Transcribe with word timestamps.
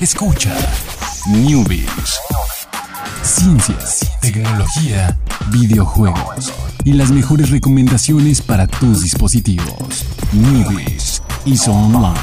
Escucha 0.00 0.56
Newbies. 1.28 2.18
Ciencias, 3.22 4.10
tecnología, 4.22 5.18
videojuegos 5.52 6.50
y 6.86 6.94
las 6.94 7.10
mejores 7.10 7.50
recomendaciones 7.50 8.40
para 8.40 8.66
tus 8.66 9.02
dispositivos. 9.02 10.06
Newbies 10.32 11.22
y 11.44 11.54
Online. 11.68 12.18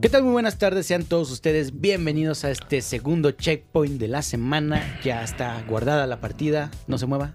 ¿Qué 0.00 0.08
tal? 0.08 0.22
Muy 0.22 0.34
buenas 0.34 0.58
tardes, 0.58 0.86
sean 0.86 1.02
todos 1.02 1.32
ustedes 1.32 1.80
bienvenidos 1.80 2.44
a 2.44 2.52
este 2.52 2.80
segundo 2.80 3.32
checkpoint 3.32 3.98
de 3.98 4.06
la 4.06 4.22
semana. 4.22 5.00
Ya 5.02 5.24
está 5.24 5.60
guardada 5.68 6.06
la 6.06 6.20
partida, 6.20 6.70
no 6.86 6.96
se 6.96 7.06
mueva. 7.06 7.34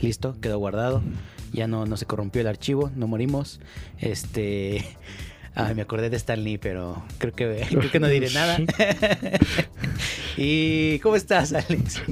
Listo, 0.00 0.40
quedó 0.40 0.58
guardado. 0.58 1.00
Ya 1.52 1.66
no, 1.66 1.86
no 1.86 1.96
se 1.96 2.06
corrompió 2.06 2.40
el 2.40 2.48
archivo, 2.48 2.90
no 2.96 3.06
morimos. 3.06 3.60
Este. 3.98 4.84
Ay, 5.54 5.74
me 5.74 5.82
acordé 5.82 6.08
de 6.08 6.16
Stanley, 6.16 6.56
pero 6.56 7.02
creo 7.18 7.34
que, 7.34 7.66
creo 7.68 7.90
que 7.90 8.00
no 8.00 8.08
diré 8.08 8.30
nada. 8.32 8.58
¿Y 10.38 10.98
cómo 11.00 11.14
estás, 11.16 11.52
Alex? 11.52 12.02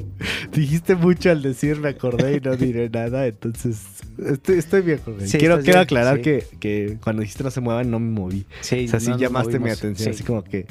Dijiste 0.52 0.94
mucho 0.94 1.30
al 1.30 1.42
decir 1.42 1.78
me 1.78 1.88
acordé 1.88 2.36
y 2.36 2.40
no 2.40 2.54
diré 2.56 2.90
nada, 2.90 3.26
entonces 3.26 3.80
estoy, 4.18 4.58
estoy 4.58 4.82
bien 4.82 4.98
con 4.98 5.18
él. 5.20 5.26
Sí, 5.26 5.38
quiero 5.38 5.56
quiero 5.56 5.78
bien, 5.78 5.84
aclarar 5.84 6.16
sí. 6.18 6.22
que, 6.22 6.44
que 6.60 6.98
cuando 7.02 7.22
dijiste 7.22 7.42
no 7.42 7.50
se 7.50 7.60
muevan 7.62 7.90
no 7.90 7.98
me 7.98 8.10
moví. 8.10 8.44
Sí, 8.60 8.84
o 8.92 9.00
sea, 9.00 9.10
no 9.10 9.18
llamaste 9.18 9.58
mi 9.58 9.70
atención, 9.70 10.12
Sí. 10.12 10.20
así 10.20 10.22
como 10.22 10.44
que 10.44 10.66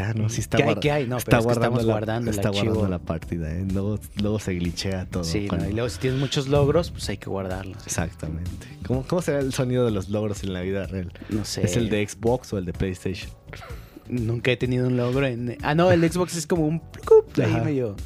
ah, 0.00 0.12
no, 0.14 0.28
sí 0.28 0.40
está 0.40 0.56
¿Qué 0.58 0.62
hay, 0.64 0.74
qué 0.76 0.90
hay? 0.92 1.06
No, 1.06 1.16
está 1.16 1.30
pero 1.30 1.38
es 1.40 1.44
guardando 1.44 1.80
estamos 1.80 1.84
la, 1.86 1.92
guardando 1.92 2.30
el 2.30 2.36
está 2.36 2.50
guardando 2.50 2.88
la 2.88 2.98
partida, 2.98 3.50
¿eh? 3.52 3.64
luego, 3.72 3.98
luego 4.20 4.38
se 4.38 4.54
glitchea 4.54 5.06
todo. 5.06 5.24
Sí, 5.24 5.42
no, 5.42 5.48
cuando- 5.48 5.68
y 5.68 5.72
luego 5.72 5.88
si 5.88 5.98
tienes 5.98 6.18
muchos 6.20 6.48
logros, 6.48 6.90
pues 6.90 7.08
hay 7.08 7.16
que 7.18 7.28
guardarlos. 7.30 7.84
Exactamente. 7.86 8.50
¿Cómo, 8.86 9.02
¿Cómo 9.06 9.22
será 9.22 9.40
el 9.40 9.52
sonido 9.52 9.84
de 9.84 9.90
los 9.90 10.08
logros 10.08 10.42
en 10.44 10.52
la 10.52 10.60
vida 10.60 10.86
real? 10.86 11.12
No 11.30 11.44
sé. 11.44 11.64
¿Es 11.64 11.76
el 11.76 11.88
de 11.88 12.06
Xbox 12.06 12.52
o 12.52 12.58
el 12.58 12.64
de 12.64 12.72
PlayStation? 12.72 13.30
Nunca 14.08 14.50
he 14.50 14.56
tenido 14.56 14.86
un 14.88 14.96
logro 14.96 15.26
en. 15.26 15.56
Ah, 15.62 15.74
no, 15.74 15.90
el 15.90 16.10
Xbox 16.10 16.36
es 16.36 16.46
como 16.46 16.66
un. 16.66 16.82
Ahí 17.42 17.60
medio. 17.64 17.96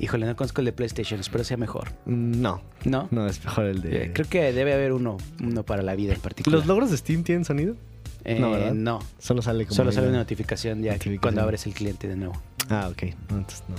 Híjole, 0.00 0.26
no 0.26 0.34
conozco 0.34 0.62
el 0.62 0.64
de 0.64 0.72
PlayStation, 0.72 1.20
espero 1.20 1.44
sea 1.44 1.56
mejor. 1.58 1.90
Mm, 2.06 2.40
No, 2.40 2.62
¿No? 2.84 3.08
no, 3.10 3.26
es 3.28 3.44
mejor 3.44 3.66
el 3.66 3.82
de... 3.82 4.04
Eh, 4.06 4.10
Creo 4.12 4.26
que 4.28 4.52
debe 4.52 4.72
haber 4.72 4.92
uno, 4.92 5.18
uno 5.40 5.62
para 5.64 5.82
la 5.82 5.94
vida 5.94 6.14
en 6.14 6.20
particular. 6.20 6.58
¿Los 6.58 6.66
logros 6.66 6.90
de 6.90 6.96
Steam 6.96 7.22
tienen 7.22 7.44
sonido? 7.44 7.76
Eh, 8.24 8.38
no, 8.38 8.50
¿verdad? 8.52 8.74
no, 8.74 9.00
Solo 9.18 9.42
sale 9.42 9.64
como... 9.66 9.74
solo 9.76 9.92
sale 9.92 10.06
la- 10.06 10.10
una 10.12 10.18
notificación 10.20 10.82
ya 10.82 10.92
Notificación. 10.92 11.20
cuando 11.20 11.42
abres 11.42 11.66
el 11.66 11.74
cliente 11.74 12.08
de 12.08 12.16
nuevo. 12.16 12.40
Ah, 12.68 12.88
ok. 12.90 13.02
No, 13.30 13.38
entonces 13.38 13.64
no. 13.68 13.74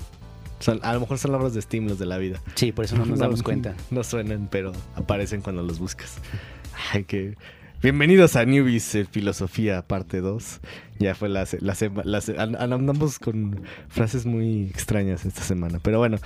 Son- 0.60 0.80
a 0.84 0.94
lo 0.94 1.00
mejor 1.02 1.18
son 1.18 1.32
logros 1.32 1.54
de 1.54 1.62
Steam 1.62 1.88
los 1.88 2.00
de 2.00 2.06
la 2.06 2.18
vida. 2.18 2.42
Sí, 2.56 2.72
por 2.72 2.86
eso 2.86 2.96
no 2.98 3.06
nos 3.06 3.20
damos 3.20 3.44
cuenta. 3.44 3.74
No 3.92 4.04
suenan, 4.04 4.48
pero 4.52 4.72
aparecen 4.96 5.42
cuando 5.42 5.64
los 5.64 5.80
buscas. 5.80 6.18
Ay, 6.94 7.04
que... 7.06 7.36
Bienvenidos 7.82 8.38
a 8.38 8.46
Newbies 8.46 8.96
eh, 8.96 9.04
Filosofía, 9.04 9.82
parte 9.82 10.22
2. 10.22 10.62
Ya 11.00 11.16
fue 11.16 11.28
la... 11.28 11.46
la, 11.60 11.76
la 12.06 12.22
an- 12.42 12.56
andamos 12.74 13.20
con 13.20 13.62
frases 13.90 14.26
muy 14.26 14.64
extrañas 14.68 15.26
esta 15.26 15.42
semana. 15.42 15.80
Pero 15.84 15.98
bueno, 16.00 16.18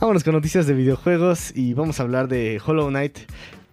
vámonos 0.00 0.24
con 0.24 0.32
noticias 0.34 0.66
de 0.66 0.74
videojuegos 0.74 1.56
y 1.56 1.72
vamos 1.74 2.00
a 2.00 2.02
hablar 2.02 2.26
de 2.26 2.60
Hollow 2.64 2.88
Knight. 2.88 3.18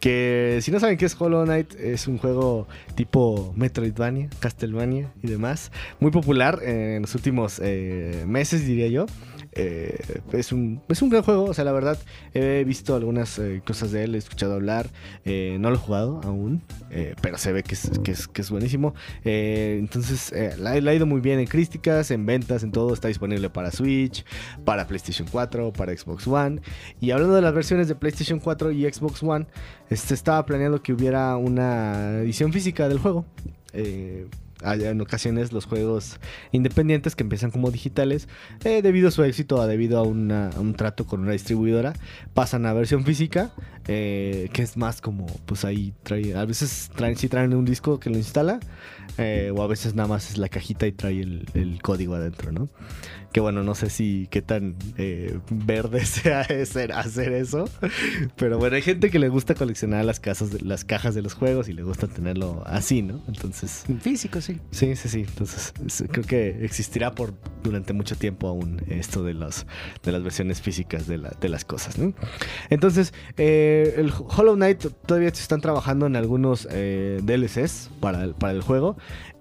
Que 0.02 0.60
si 0.64 0.72
no 0.72 0.80
saben 0.80 0.98
qué 0.98 1.06
es 1.06 1.16
Hollow 1.18 1.46
Knight, 1.46 1.76
es 1.76 2.08
un 2.08 2.18
juego 2.18 2.68
tipo 2.96 3.54
Metroidvania, 3.56 4.30
Castlevania 4.40 5.14
y 5.22 5.28
demás. 5.28 5.72
Muy 6.00 6.10
popular 6.10 6.60
en 6.64 7.04
los 7.04 7.14
últimos 7.14 7.62
eh, 7.64 8.26
meses, 8.28 8.66
diría 8.66 8.88
yo. 8.88 9.06
Eh, 9.54 10.00
es, 10.32 10.54
un, 10.54 10.82
es 10.88 11.02
un 11.02 11.10
gran 11.10 11.24
juego, 11.24 11.46
o 11.46 11.54
sea, 11.54 11.66
la 11.66 11.74
verdad, 11.74 12.00
he 12.34 12.64
visto 12.64 12.96
algunas 12.96 13.38
eh, 13.38 13.62
cosas 13.66 13.92
de 13.92 14.06
él, 14.06 14.16
he 14.16 14.18
escuchado 14.18 14.54
hablar, 14.54 14.90
eh, 15.26 15.58
no 15.60 15.70
lo 15.70 15.76
he 15.76 15.80
jugado 15.80 16.22
aún, 16.24 16.62
pero 17.22 17.38
se 17.38 17.52
ve 17.52 17.64
que 17.64 17.76
es, 17.76 17.90
que 18.00 18.42
es, 18.42 18.50
buenísimo. 18.50 18.94
Entonces, 19.24 20.34
la 20.58 20.72
ha 20.72 20.94
ido 20.94 21.06
muy 21.06 21.22
bien 21.22 21.40
en 21.40 21.48
críticas, 21.48 22.12
en 22.12 22.26
ventas, 22.26 22.64
en 22.64 22.72
todo, 22.72 22.94
está 22.94 23.08
disponible 23.08 23.50
para 23.50 23.72
Switch, 23.72 24.26
para 24.66 24.88
PlayStation 24.88 25.28
4, 25.30 25.74
para 25.74 25.96
Xbox 25.96 26.28
One. 26.28 26.62
Y 27.00 27.12
hablando 27.12 27.36
de 27.36 27.42
las 27.42 27.54
versiones 27.54 27.88
de 27.88 27.96
PlayStation 27.96 28.40
4 28.40 28.72
y 28.72 28.92
Xbox 28.92 29.24
One, 29.24 29.48
este, 29.90 30.14
estaba 30.14 30.46
planeado 30.46 30.82
que 30.82 30.94
hubiera 30.94 31.36
una 31.38 32.20
edición 32.20 32.54
física 32.54 32.88
del 32.88 33.00
juego. 33.00 33.26
En 34.64 35.02
ocasiones 35.02 35.52
los 35.52 35.66
juegos 35.66 36.20
independientes 36.52 37.16
que 37.16 37.24
empiezan 37.24 37.52
como 37.52 37.72
digitales, 37.72 38.28
eh, 38.64 38.82
debido 38.82 39.08
a 39.10 39.12
su 39.12 39.24
éxito, 39.24 39.62
a 39.62 39.68
debido 39.68 40.00
a, 40.00 40.04
un 40.04 40.76
trato 40.78 41.06
con 41.06 41.22
una 41.22 41.32
distribuidora, 41.32 41.94
pasan 42.34 42.66
a 42.66 42.74
versión 42.74 43.04
física, 43.04 43.52
eh, 43.88 44.50
que 44.54 44.62
es 44.62 44.78
más 44.78 45.02
como, 45.02 45.26
pues 45.46 45.66
ahí 45.66 45.94
trae, 46.04 46.36
a 46.36 46.46
veces 46.46 46.90
traen, 46.96 47.16
sí 47.18 47.28
traen 47.30 47.54
un 47.54 47.66
disco 47.66 48.00
que 48.00 48.10
lo 48.10 48.18
instala, 48.18 48.60
eh, 49.18 49.52
o 49.56 49.62
a 49.62 49.68
veces 49.68 49.96
nada 49.96 50.08
más 50.08 50.32
es 50.32 50.38
la 50.38 50.50
cajita 50.50 50.88
y 50.88 50.92
trae 50.92 51.20
el, 51.22 51.46
el 51.54 51.82
código 51.82 52.16
adentro, 52.16 52.52
¿no? 52.52 52.70
Que 53.34 53.40
bueno, 53.40 53.64
no 53.64 53.76
sé 53.76 53.90
si 53.90 54.28
qué 54.30 54.42
tan 54.42 54.76
eh, 54.98 55.40
verde 55.50 56.06
sea 56.06 56.44
ser- 56.66 56.92
hacer 56.92 57.32
eso, 57.32 57.70
pero 58.36 58.58
bueno, 58.58 58.76
hay 58.76 58.82
gente 58.82 59.10
que 59.10 59.20
le 59.20 59.30
gusta 59.30 59.56
coleccionar 59.56 60.04
las, 60.04 60.20
casas 60.20 60.52
de- 60.52 60.60
las 60.62 60.84
cajas 60.84 61.16
de 61.16 61.22
los 61.22 61.34
juegos 61.34 61.70
y 61.70 61.74
le 61.74 61.84
gusta 61.84 62.08
tenerlo 62.08 62.64
así, 62.66 63.02
¿no? 63.02 63.22
Entonces... 63.28 63.84
En 63.88 64.02
físico, 64.02 64.42
sí. 64.42 64.60
Sí, 64.72 64.96
sí, 64.98 65.08
sí. 65.10 65.20
Entonces, 65.28 65.74
es- 65.86 66.04
creo 66.12 66.26
que 66.26 66.66
existirá 66.66 67.14
por 67.16 67.34
durante 67.64 67.94
mucho 67.94 68.16
tiempo 68.18 68.48
aún 68.48 68.82
esto 68.90 69.24
de 69.24 69.34
los 69.34 69.66
de 70.04 70.12
las 70.12 70.24
versiones 70.24 70.62
físicas 70.62 71.08
de, 71.08 71.18
la- 71.18 71.34
de 71.40 71.48
las 71.50 71.64
cosas, 71.64 71.98
¿no? 71.98 72.14
Entonces, 72.70 73.14
eh, 73.38 73.71
el 73.98 74.12
Hollow 74.12 74.56
Knight 74.56 74.86
todavía 75.06 75.30
se 75.34 75.42
están 75.42 75.62
trabajando 75.62 76.06
en 76.06 76.16
algunos 76.16 76.68
eh, 76.72 77.20
DLCs 77.24 77.90
para 78.00 78.24
el, 78.24 78.62
juego. 78.62 78.98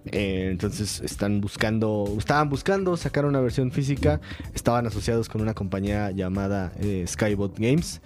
Eh, 0.06 0.48
entonces 0.50 1.00
están 1.02 1.40
buscando, 1.40 2.14
estaban 2.18 2.48
buscando 2.48 2.96
sacar 2.96 3.24
una 3.24 3.40
versión 3.40 3.70
física. 3.70 4.20
Estaban 4.54 4.86
asociados 4.86 5.28
con 5.28 5.40
una 5.40 5.54
compañía 5.54 6.10
llamada 6.10 6.72
eh, 6.80 7.04
Skybot 7.06 7.58
Games. 7.58 8.00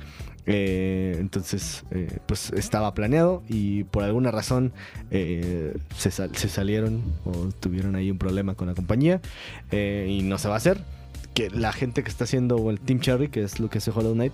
Eh, 0.46 1.16
entonces, 1.20 1.84
eh, 1.90 2.18
pues 2.26 2.50
estaba 2.50 2.92
planeado 2.94 3.42
y 3.48 3.84
por 3.84 4.04
alguna 4.04 4.30
razón 4.30 4.72
eh, 5.10 5.76
se, 5.96 6.10
se 6.10 6.48
salieron 6.48 7.02
o 7.24 7.48
tuvieron 7.60 7.96
ahí 7.96 8.10
un 8.10 8.18
problema 8.18 8.54
con 8.54 8.68
la 8.68 8.74
compañía 8.74 9.22
eh, 9.70 10.06
y 10.08 10.22
no 10.22 10.38
se 10.38 10.48
va 10.48 10.54
a 10.54 10.58
hacer. 10.58 10.80
Que 11.34 11.50
la 11.50 11.72
gente 11.72 12.04
que 12.04 12.10
está 12.10 12.24
haciendo, 12.24 12.56
o 12.56 12.70
el 12.70 12.78
Team 12.78 13.00
Cherry, 13.00 13.28
que 13.28 13.42
es 13.42 13.58
lo 13.58 13.68
que 13.68 13.78
hace 13.78 13.90
Hollow 13.90 14.12
Knight, 14.12 14.32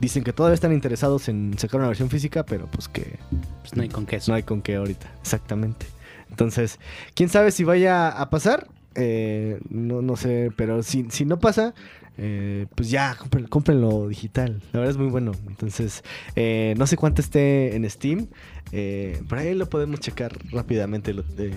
dicen 0.00 0.24
que 0.24 0.32
todavía 0.32 0.54
están 0.54 0.72
interesados 0.72 1.28
en 1.28 1.58
sacar 1.58 1.80
una 1.80 1.88
versión 1.88 2.10
física, 2.10 2.44
pero 2.44 2.66
pues 2.66 2.88
que 2.88 3.18
Pues 3.60 3.74
no 3.76 3.82
hay 3.82 3.88
con 3.88 4.06
queso. 4.06 4.30
no 4.30 4.36
hay 4.36 4.42
con 4.42 4.62
qué 4.62 4.76
ahorita. 4.76 5.06
Exactamente. 5.20 5.86
Entonces, 6.30 6.78
quién 7.14 7.28
sabe 7.28 7.50
si 7.50 7.64
vaya 7.64 8.08
a 8.08 8.30
pasar. 8.30 8.68
Eh, 8.94 9.60
no, 9.68 10.02
no 10.02 10.16
sé, 10.16 10.50
pero 10.56 10.82
si, 10.82 11.06
si 11.10 11.24
no 11.24 11.38
pasa, 11.38 11.72
eh, 12.16 12.66
pues 12.74 12.90
ya, 12.90 13.16
compren- 13.16 13.48
cómprenlo 13.48 14.08
digital. 14.08 14.60
La 14.72 14.80
verdad 14.80 14.90
es 14.92 14.98
muy 14.98 15.08
bueno. 15.08 15.32
Entonces, 15.46 16.02
eh, 16.34 16.74
no 16.76 16.86
sé 16.86 16.96
cuánto 16.96 17.20
esté 17.22 17.76
en 17.76 17.88
Steam. 17.88 18.26
Eh, 18.72 19.22
por 19.28 19.38
ahí 19.38 19.54
lo 19.54 19.68
podemos 19.68 20.00
checar 20.00 20.36
rápidamente. 20.50 21.14
Lo, 21.14 21.22
eh, 21.38 21.52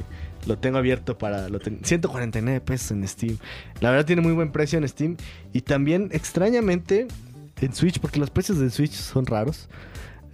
lo 0.45 0.57
tengo 0.59 0.77
abierto 0.77 1.17
para... 1.17 1.49
Lo 1.49 1.59
ten- 1.59 1.79
149 1.83 2.61
pesos 2.61 2.91
en 2.91 3.07
Steam. 3.07 3.37
La 3.81 3.89
verdad 3.89 4.05
tiene 4.05 4.21
muy 4.21 4.33
buen 4.33 4.51
precio 4.51 4.77
en 4.77 4.87
Steam. 4.87 5.17
Y 5.51 5.61
también, 5.61 6.09
extrañamente, 6.11 7.07
en 7.61 7.73
Switch, 7.73 7.99
porque 7.99 8.19
los 8.19 8.29
precios 8.29 8.59
de 8.59 8.69
Switch 8.69 8.91
son 8.93 9.25
raros. 9.25 9.69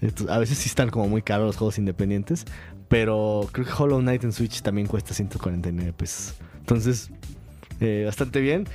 Entonces, 0.01 0.29
a 0.29 0.37
veces 0.39 0.57
sí 0.57 0.69
están 0.69 0.89
como 0.89 1.07
muy 1.07 1.21
caros 1.21 1.47
los 1.47 1.57
juegos 1.57 1.77
independientes. 1.77 2.45
Pero 2.87 3.47
creo 3.51 3.65
que 3.65 3.71
Hollow 3.77 3.99
Knight 3.99 4.23
en 4.23 4.31
Switch 4.31 4.61
también 4.61 4.87
cuesta 4.87 5.13
149 5.13 5.91
pesos. 5.93 6.35
Entonces, 6.59 7.09
eh, 7.81 8.03
bastante 8.05 8.39
bien. 8.39 8.65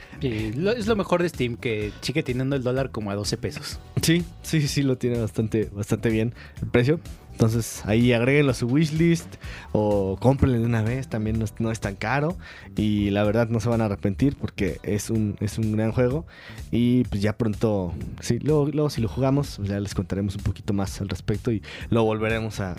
Lo- 0.56 0.72
es 0.72 0.86
lo 0.86 0.96
mejor 0.96 1.22
de 1.22 1.28
Steam, 1.30 1.56
que 1.56 1.92
sigue 2.02 2.22
teniendo 2.22 2.54
el 2.56 2.62
dólar 2.62 2.90
como 2.90 3.10
a 3.10 3.14
12 3.14 3.36
pesos. 3.38 3.80
Sí, 4.02 4.24
sí, 4.42 4.68
sí, 4.68 4.82
lo 4.82 4.98
tiene 4.98 5.18
bastante, 5.18 5.70
bastante 5.72 6.10
bien 6.10 6.34
el 6.60 6.68
precio. 6.68 7.00
Entonces 7.32 7.82
ahí 7.86 8.12
agréguenlo 8.12 8.52
a 8.52 8.54
su 8.54 8.66
wishlist 8.66 9.26
o 9.72 10.16
cómprenlo 10.20 10.58
de 10.58 10.64
una 10.64 10.82
vez, 10.82 11.08
también 11.08 11.42
no 11.58 11.70
es, 11.70 11.80
tan 11.80 11.96
caro 11.96 12.36
y 12.76 13.10
la 13.10 13.24
verdad 13.24 13.48
no 13.48 13.58
se 13.58 13.68
van 13.68 13.80
a 13.80 13.86
arrepentir 13.86 14.36
porque 14.36 14.78
es 14.82 15.10
un, 15.10 15.36
es 15.40 15.58
un 15.58 15.72
gran 15.72 15.90
juego 15.90 16.24
y 16.70 17.04
pues 17.04 17.20
ya 17.20 17.36
pronto, 17.36 17.94
sí, 18.20 18.38
luego, 18.38 18.68
luego 18.68 18.90
si 18.90 19.00
lo 19.00 19.08
jugamos 19.08 19.54
pues 19.56 19.68
ya 19.68 19.80
les 19.80 19.94
contaremos 19.94 20.36
un 20.36 20.42
poquito 20.42 20.72
más 20.72 21.00
al 21.00 21.08
respecto 21.08 21.50
y 21.50 21.62
lo 21.90 22.04
volveremos 22.04 22.60
a 22.60 22.74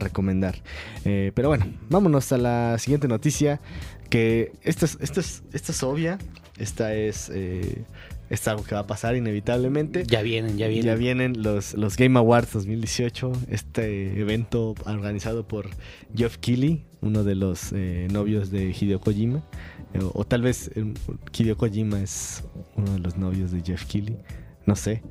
recomendar. 0.00 0.56
Eh, 1.04 1.32
pero 1.34 1.48
bueno, 1.48 1.66
vámonos 1.88 2.32
a 2.32 2.38
la 2.38 2.78
siguiente 2.78 3.08
noticia 3.08 3.60
que 4.08 4.52
esta 4.62 4.86
es, 4.86 4.98
esta 5.00 5.20
es, 5.20 5.42
esta 5.52 5.72
es 5.72 5.82
obvia, 5.82 6.18
esta 6.58 6.94
es, 6.94 7.30
eh, 7.32 7.84
es 8.30 8.46
algo 8.48 8.62
que 8.62 8.74
va 8.74 8.82
a 8.82 8.86
pasar 8.86 9.16
inevitablemente. 9.16 10.04
Ya 10.06 10.22
vienen, 10.22 10.58
ya 10.58 10.68
vienen. 10.68 10.86
Ya 10.86 10.94
vienen 10.94 11.42
los, 11.42 11.74
los 11.74 11.96
Game 11.96 12.18
Awards 12.18 12.52
2018, 12.52 13.32
este 13.50 14.20
evento 14.20 14.74
organizado 14.84 15.46
por 15.46 15.68
Geoff 16.14 16.38
Keighley, 16.38 16.84
uno 17.00 17.24
de 17.24 17.34
los 17.34 17.72
eh, 17.72 18.08
novios 18.10 18.50
de 18.50 18.74
Hideo 18.78 19.00
Kojima. 19.00 19.42
Eh, 19.94 20.00
o, 20.02 20.24
tal 20.24 20.42
vez 20.42 20.70
eh, 20.74 20.92
Hideo 21.36 21.56
Kojima 21.56 22.00
es 22.00 22.44
uno 22.76 22.92
de 22.92 22.98
los 22.98 23.16
novios 23.16 23.50
de 23.50 23.62
Jeff 23.62 23.84
Keighley, 23.84 24.18
no 24.66 24.76
sé. 24.76 25.02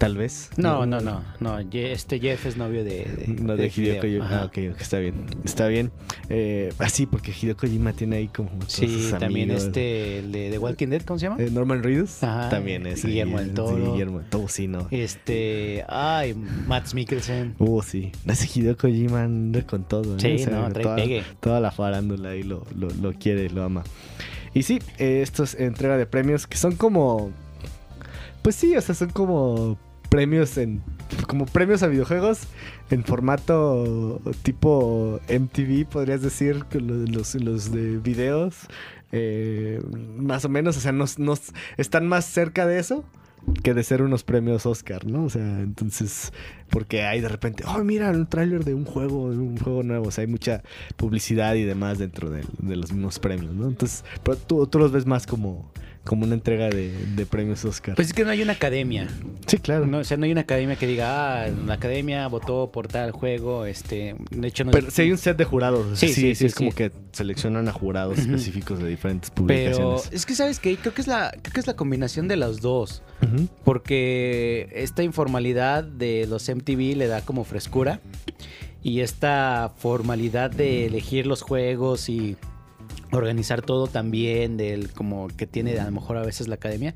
Tal 0.00 0.16
vez. 0.16 0.48
No, 0.56 0.86
no, 0.86 1.02
no, 1.02 1.22
no. 1.40 1.58
Este 1.58 2.18
Jeff 2.18 2.46
es 2.46 2.56
novio 2.56 2.84
de, 2.84 3.04
de, 3.04 3.26
No, 3.42 3.54
de, 3.54 3.66
Hideo 3.66 4.02
Hideo. 4.02 4.22
Kojima. 4.22 4.40
Ah, 4.40 4.44
ok, 4.46 4.58
ok, 4.72 4.80
está 4.80 4.98
bien. 4.98 5.26
Está 5.44 5.68
bien. 5.68 5.92
Eh, 6.30 6.72
ah, 6.78 6.88
sí, 6.88 7.04
porque 7.04 7.32
Hideo 7.38 7.54
Kojima 7.54 7.92
tiene 7.92 8.16
ahí 8.16 8.28
como. 8.28 8.48
todos 8.48 8.72
Sí, 8.72 8.88
sus 8.88 9.10
también 9.18 9.50
amigos. 9.50 9.64
este, 9.66 10.20
el 10.20 10.32
de 10.32 10.58
Walking 10.58 10.88
Dead, 10.88 11.02
¿cómo 11.02 11.18
se 11.18 11.26
llama? 11.26 11.42
Eh, 11.42 11.50
Norman 11.50 11.82
Reedus. 11.82 12.22
Ajá, 12.22 12.48
También 12.48 12.86
es. 12.86 13.04
Guillermo 13.04 13.38
del 13.40 13.48
sí, 13.48 13.54
Toro. 13.54 13.92
Guillermo 13.92 14.18
del 14.20 14.28
Toro, 14.30 14.48
sí, 14.48 14.66
no. 14.68 14.88
Este, 14.90 15.84
ay, 15.86 16.32
Matt 16.66 16.94
Mikkelsen. 16.94 17.56
Uh, 17.58 17.82
sí. 17.82 18.10
Ese 18.26 18.48
Hideo 18.58 18.78
Kojima 18.78 19.24
anda 19.24 19.66
con 19.66 19.84
todo. 19.84 20.16
¿eh? 20.16 20.38
Sí, 20.38 20.46
no, 20.50 20.72
trae 20.72 20.82
toda, 20.82 20.96
pegue. 20.96 21.24
toda 21.40 21.60
la 21.60 21.70
farándula 21.72 22.30
ahí 22.30 22.42
lo, 22.42 22.66
lo, 22.74 22.88
lo 22.88 23.12
quiere, 23.12 23.50
lo 23.50 23.62
ama. 23.64 23.84
Y 24.54 24.62
sí, 24.62 24.78
eh, 24.96 25.20
esto 25.22 25.42
es 25.44 25.54
entrega 25.56 25.98
de 25.98 26.06
premios 26.06 26.46
que 26.46 26.56
son 26.56 26.74
como. 26.76 27.30
Pues 28.40 28.56
sí, 28.56 28.74
o 28.74 28.80
sea, 28.80 28.94
son 28.94 29.10
como 29.10 29.78
premios 30.10 30.58
en. 30.58 30.82
Como 31.26 31.46
premios 31.46 31.82
a 31.82 31.86
videojuegos 31.86 32.40
en 32.90 33.04
formato 33.04 34.20
tipo 34.42 35.20
MTV, 35.28 35.86
podrías 35.88 36.20
decir, 36.20 36.64
los, 36.74 37.34
los 37.36 37.72
de 37.72 37.96
videos. 37.96 38.66
eh, 39.12 39.80
más 40.18 40.44
o 40.44 40.48
menos, 40.48 40.76
o 40.76 40.80
sea, 40.80 40.92
nos, 40.92 41.18
nos 41.18 41.52
están 41.78 42.06
más 42.06 42.26
cerca 42.26 42.66
de 42.66 42.78
eso 42.78 43.04
que 43.62 43.74
de 43.74 43.82
ser 43.82 44.02
unos 44.02 44.22
premios 44.22 44.66
Oscar, 44.66 45.06
¿no? 45.06 45.24
O 45.24 45.30
sea, 45.30 45.60
entonces, 45.60 46.32
porque 46.68 47.02
hay 47.02 47.20
de 47.20 47.28
repente, 47.28 47.64
oh, 47.66 47.82
mira, 47.82 48.10
un 48.10 48.26
tráiler 48.26 48.64
de 48.64 48.74
un 48.74 48.84
juego, 48.84 49.24
un 49.24 49.56
juego 49.58 49.82
nuevo, 49.82 50.08
o 50.08 50.10
sea, 50.10 50.22
hay 50.22 50.28
mucha 50.28 50.62
publicidad 50.96 51.54
y 51.54 51.64
demás 51.64 51.98
dentro 51.98 52.30
de, 52.30 52.44
de 52.58 52.76
los 52.76 52.92
mismos 52.92 53.18
premios, 53.18 53.54
¿no? 53.54 53.68
Entonces, 53.68 54.04
pero 54.22 54.36
tú, 54.36 54.66
tú 54.66 54.78
los 54.78 54.92
ves 54.92 55.06
más 55.06 55.26
como, 55.26 55.72
como 56.04 56.24
una 56.24 56.34
entrega 56.34 56.70
de, 56.70 56.90
de 57.14 57.26
premios 57.26 57.64
Oscar. 57.64 57.94
Pues 57.94 58.08
es 58.08 58.14
que 58.14 58.24
no 58.24 58.30
hay 58.30 58.42
una 58.42 58.54
academia. 58.54 59.06
sí, 59.46 59.58
claro. 59.58 59.86
No, 59.86 59.98
o 59.98 60.04
sea, 60.04 60.16
no 60.16 60.24
hay 60.24 60.32
una 60.32 60.40
academia 60.40 60.76
que 60.76 60.86
diga, 60.86 61.42
ah, 61.44 61.48
la 61.66 61.74
academia 61.74 62.26
votó 62.28 62.70
por 62.72 62.88
tal 62.88 63.10
juego. 63.12 63.66
Este, 63.66 64.16
de 64.30 64.48
hecho, 64.48 64.64
no 64.64 64.70
Pero 64.70 64.90
si 64.90 65.02
hay 65.02 65.12
un 65.12 65.18
set 65.18 65.36
de 65.36 65.44
jurados, 65.44 65.98
Sí, 65.98 66.08
sí, 66.08 66.14
sí, 66.14 66.20
sí, 66.20 66.34
sí, 66.34 66.46
es 66.46 66.54
como 66.54 66.72
que 66.74 66.90
seleccionan 67.12 67.68
a 67.68 67.72
jurados 67.72 68.18
específicos 68.18 68.78
de 68.78 68.88
diferentes 68.88 69.30
Pero 69.30 69.46
publicaciones. 69.46 70.08
es 70.12 70.26
que 70.26 70.34
sabes 70.34 70.58
que 70.58 70.76
creo 70.76 70.94
que 70.94 71.02
es 71.02 71.06
la 71.08 71.30
creo 71.42 71.52
que 71.52 71.60
es 71.60 71.66
la 71.66 71.74
combinación 71.76 72.28
de 72.28 72.36
las 72.36 72.60
dos, 72.60 73.02
porque 73.64 74.68
esta 74.72 75.02
informalidad 75.02 75.84
de 75.84 76.26
los 76.28 76.48
MTV 76.48 76.96
le 76.96 77.06
da 77.06 77.20
como 77.22 77.44
frescura 77.44 78.00
y 78.82 79.00
esta 79.00 79.72
formalidad 79.76 80.50
de 80.50 80.86
elegir 80.86 81.26
los 81.26 81.42
juegos 81.42 82.08
y 82.08 82.36
organizar 83.12 83.62
todo 83.62 83.86
también 83.86 84.56
del 84.56 84.90
como 84.92 85.28
que 85.28 85.46
tiene 85.46 85.78
a 85.78 85.84
lo 85.84 85.90
mejor 85.92 86.16
a 86.16 86.22
veces 86.22 86.48
la 86.48 86.54
academia 86.56 86.94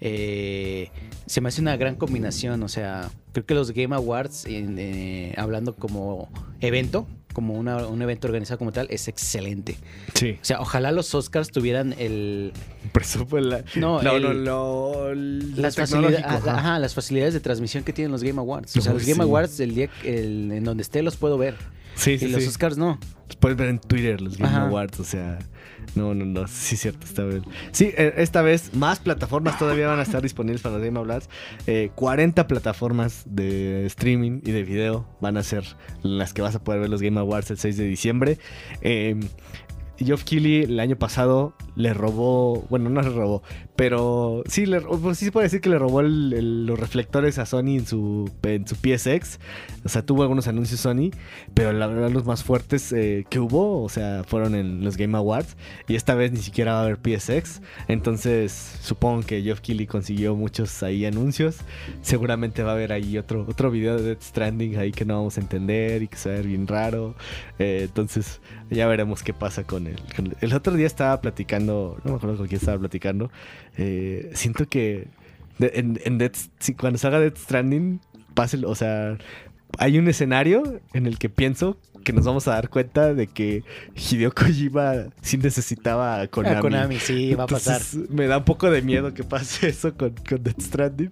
eh, 0.00 0.90
se 1.26 1.40
me 1.40 1.48
hace 1.48 1.60
una 1.60 1.76
gran 1.76 1.96
combinación 1.96 2.62
o 2.62 2.68
sea 2.68 3.10
creo 3.32 3.44
que 3.44 3.54
los 3.54 3.72
Game 3.72 3.94
Awards 3.94 4.46
en, 4.46 4.76
eh, 4.78 5.34
hablando 5.36 5.74
como 5.76 6.28
evento 6.60 7.06
como 7.34 7.54
una- 7.54 7.86
un 7.86 8.00
evento 8.02 8.26
organizado 8.26 8.58
como 8.58 8.72
tal 8.72 8.86
es 8.90 9.06
excelente 9.08 9.76
Sí. 10.14 10.30
o 10.40 10.44
sea 10.44 10.60
ojalá 10.60 10.90
los 10.90 11.14
Oscars 11.14 11.50
tuvieran 11.50 11.94
el 11.98 12.52
la- 13.32 13.62
No, 13.76 14.02
no, 14.02 14.16
el- 14.16 14.22
no, 14.22 14.32
lo 14.32 15.14
las, 15.14 15.76
facilidades, 15.76 16.24
ajá. 16.24 16.56
ajá, 16.58 16.78
las 16.78 16.94
facilidades 16.94 17.34
de 17.34 17.40
transmisión 17.40 17.84
que 17.84 17.92
tienen 17.92 18.10
los 18.10 18.22
Game 18.24 18.40
Awards. 18.40 18.74
O 18.76 18.80
sea, 18.80 18.92
los 18.94 19.06
Game. 19.06 19.22
Awards, 19.22 19.60
el 19.60 19.74
día 19.74 19.88
el- 20.04 20.50
en 20.52 20.64
donde 20.64 20.82
esté, 20.82 21.02
los 21.02 21.16
puedo 21.16 21.36
ver. 21.38 21.56
Sí, 21.94 22.18
sí, 22.18 22.26
y 22.26 22.28
los 22.28 22.42
sí. 22.42 22.48
Oscars 22.48 22.76
no. 22.76 22.98
Los 23.26 23.36
puedes 23.36 23.56
ver 23.56 23.68
en 23.68 23.78
Twitter, 23.78 24.20
los 24.20 24.36
Game 24.36 24.50
Ajá. 24.50 24.66
Awards, 24.66 24.98
o 25.00 25.04
sea. 25.04 25.38
No, 25.94 26.14
no, 26.14 26.24
no, 26.24 26.46
sí 26.46 26.74
es 26.74 26.80
cierto, 26.82 27.06
está 27.06 27.24
bien. 27.24 27.42
Sí, 27.72 27.92
eh, 27.96 28.14
esta 28.16 28.42
vez 28.42 28.74
más 28.74 29.00
plataformas 29.00 29.58
todavía 29.58 29.88
van 29.88 29.98
a 29.98 30.02
estar 30.02 30.22
disponibles 30.22 30.62
para 30.62 30.76
los 30.76 30.84
Game 30.84 30.98
Awards. 30.98 31.28
Eh, 31.66 31.90
40 31.94 32.46
plataformas 32.46 33.24
de 33.26 33.86
streaming 33.86 34.40
y 34.44 34.52
de 34.52 34.62
video 34.62 35.06
van 35.20 35.36
a 35.36 35.42
ser 35.42 35.64
las 36.02 36.32
que 36.32 36.42
vas 36.42 36.54
a 36.54 36.62
poder 36.62 36.80
ver 36.80 36.90
los 36.90 37.02
Game 37.02 37.18
Awards 37.18 37.50
el 37.50 37.58
6 37.58 37.76
de 37.76 37.84
diciembre. 37.84 38.38
Eh, 38.82 39.18
Geoff 39.98 40.24
Keighley 40.24 40.62
el 40.62 40.80
año 40.80 40.96
pasado 40.96 41.54
le 41.80 41.94
robó, 41.94 42.64
bueno, 42.68 42.90
no 42.90 43.00
le 43.02 43.08
robó, 43.10 43.42
pero 43.76 44.42
sí, 44.46 44.66
le, 44.66 44.80
pues 44.80 45.18
sí 45.18 45.24
se 45.26 45.32
puede 45.32 45.46
decir 45.46 45.60
que 45.60 45.68
le 45.70 45.78
robó 45.78 46.00
el- 46.00 46.32
el- 46.32 46.66
los 46.66 46.78
reflectores 46.78 47.38
a 47.38 47.46
Sony 47.46 47.76
en 47.78 47.86
su, 47.86 48.30
en 48.42 48.66
su 48.66 48.74
PSX. 48.76 49.38
O 49.84 49.88
sea, 49.88 50.02
tuvo 50.04 50.22
algunos 50.22 50.46
anuncios 50.48 50.80
Sony, 50.80 51.10
pero 51.54 51.72
la 51.72 51.86
verdad 51.86 52.10
los 52.10 52.26
más 52.26 52.44
fuertes 52.44 52.92
eh, 52.92 53.24
que 53.30 53.38
hubo, 53.40 53.82
o 53.82 53.88
sea, 53.88 54.24
fueron 54.26 54.54
en 54.54 54.84
los 54.84 54.96
Game 54.98 55.16
Awards. 55.16 55.56
Y 55.88 55.94
esta 55.94 56.14
vez 56.14 56.32
ni 56.32 56.38
siquiera 56.40 56.74
va 56.74 56.80
a 56.80 56.82
haber 56.84 56.98
PSX. 56.98 57.62
Entonces, 57.88 58.78
supongo 58.82 59.22
que 59.26 59.42
Geoff 59.42 59.60
Keighley 59.60 59.86
consiguió 59.86 60.34
muchos 60.36 60.82
ahí 60.82 61.04
anuncios. 61.06 61.56
Seguramente 62.02 62.62
va 62.62 62.70
a 62.72 62.74
haber 62.74 62.92
ahí 62.92 63.16
otro, 63.18 63.46
otro 63.48 63.70
video 63.70 63.96
de 63.96 64.02
Death 64.02 64.22
Stranding 64.22 64.76
ahí 64.76 64.92
que 64.92 65.04
no 65.04 65.14
vamos 65.16 65.38
a 65.38 65.40
entender 65.40 66.02
y 66.02 66.08
que 66.08 66.16
se 66.16 66.28
va 66.28 66.34
a 66.34 66.38
ver 66.38 66.46
bien 66.48 66.66
raro. 66.66 67.14
Eh, 67.58 67.80
entonces, 67.84 68.40
ya 68.70 68.86
veremos 68.86 69.22
qué 69.22 69.32
pasa 69.32 69.64
con 69.64 69.86
él. 69.86 69.96
Con- 70.14 70.34
El 70.40 70.52
otro 70.54 70.74
día 70.74 70.86
estaba 70.86 71.20
platicando, 71.20 71.69
no 72.04 72.10
me 72.12 72.16
acuerdo 72.16 72.36
con 72.36 72.46
quién 72.48 72.58
estaba 72.60 72.78
platicando. 72.78 73.30
eh, 73.76 74.30
siento 74.34 74.66
que 74.68 75.08
de- 75.58 75.72
en, 75.74 76.00
en 76.04 76.18
Death- 76.18 76.50
cuando 76.78 76.98
salga 76.98 77.20
Death 77.20 77.36
Stranding, 77.38 78.00
pase, 78.34 78.58
o 78.64 78.74
sea, 78.74 79.18
hay 79.78 79.98
un 79.98 80.08
escenario 80.08 80.80
en 80.94 81.06
el 81.06 81.18
que 81.18 81.28
pienso 81.28 81.76
que 82.02 82.12
nos 82.12 82.24
vamos 82.24 82.48
a 82.48 82.52
dar 82.52 82.68
cuenta 82.70 83.14
de 83.14 83.26
que 83.26 83.62
Hideo 83.94 84.32
Kojima 84.32 85.06
sí 85.22 85.36
necesitaba 85.38 86.20
a 86.22 86.26
Konami. 86.30 86.56
A 86.56 86.60
Konami, 86.60 86.98
sí, 86.98 87.34
va 87.34 87.44
a 87.44 87.46
pasar. 87.46 87.80
Me 88.08 88.26
da 88.26 88.38
un 88.38 88.44
poco 88.44 88.70
de 88.70 88.82
miedo 88.82 89.14
que 89.14 89.24
pase 89.24 89.68
eso 89.70 89.94
con, 89.96 90.14
con 90.28 90.42
Death 90.42 90.60
Stranding. 90.60 91.10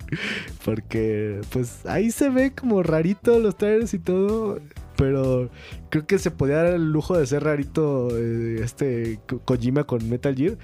Porque, 0.64 1.40
pues, 1.50 1.84
ahí 1.86 2.10
se 2.10 2.28
ve 2.30 2.52
como 2.52 2.82
rarito 2.82 3.38
los 3.38 3.56
trailers 3.56 3.94
y 3.94 3.98
todo. 3.98 4.60
Pero 4.96 5.48
creo 5.90 6.06
que 6.08 6.18
se 6.18 6.32
podía 6.32 6.56
dar 6.56 6.74
el 6.74 6.90
lujo 6.90 7.16
de 7.16 7.24
ser 7.26 7.44
rarito 7.44 8.08
eh, 8.18 8.60
este 8.64 9.20
Ko- 9.28 9.38
Kojima 9.44 9.84
con 9.84 10.08
Metal 10.10 10.34
Gear. 10.34 10.56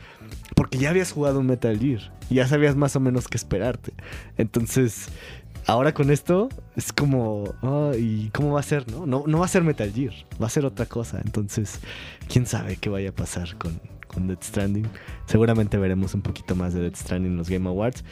Porque 0.57 0.79
ya 0.79 0.91
habías 0.91 1.13
jugado 1.13 1.39
un 1.39 1.47
Metal 1.47 1.79
Gear. 1.79 2.13
Y 2.31 2.37
ya 2.37 2.49
sabías 2.49 2.75
más 2.75 2.97
o 2.97 3.01
menos 3.01 3.29
qué 3.29 3.37
esperarte. 3.37 3.93
Entonces, 4.37 5.07
ahora 5.67 5.93
con 5.95 6.11
esto 6.11 6.49
es 6.77 6.93
como, 6.93 7.55
¿y 7.99 8.29
cómo 8.31 8.53
va 8.53 8.61
a 8.61 8.63
ser? 8.65 8.91
No? 8.91 9.07
no, 9.07 9.25
no 9.27 9.39
va 9.39 9.45
a 9.45 9.49
ser 9.49 9.63
Metal 9.63 9.91
Gear, 9.93 10.13
va 10.41 10.47
a 10.47 10.51
ser 10.51 10.65
otra 10.65 10.87
cosa. 10.87 11.21
Entonces, 11.25 11.81
quién 12.29 12.47
sabe 12.47 12.77
qué 12.77 12.89
vaya 12.89 13.11
a 13.11 13.13
pasar 13.13 13.57
con, 13.57 13.81
con 14.07 14.29
Death 14.29 14.45
Stranding. 14.45 14.89
Seguramente 15.27 15.77
veremos 15.77 16.15
un 16.15 16.23
poquito 16.23 16.55
más 16.55 16.73
de 16.75 16.81
Death 16.83 16.97
Stranding 16.97 17.33
en 17.33 17.37
los 17.37 17.51
Game 17.51 17.69
Awards. 17.69 18.05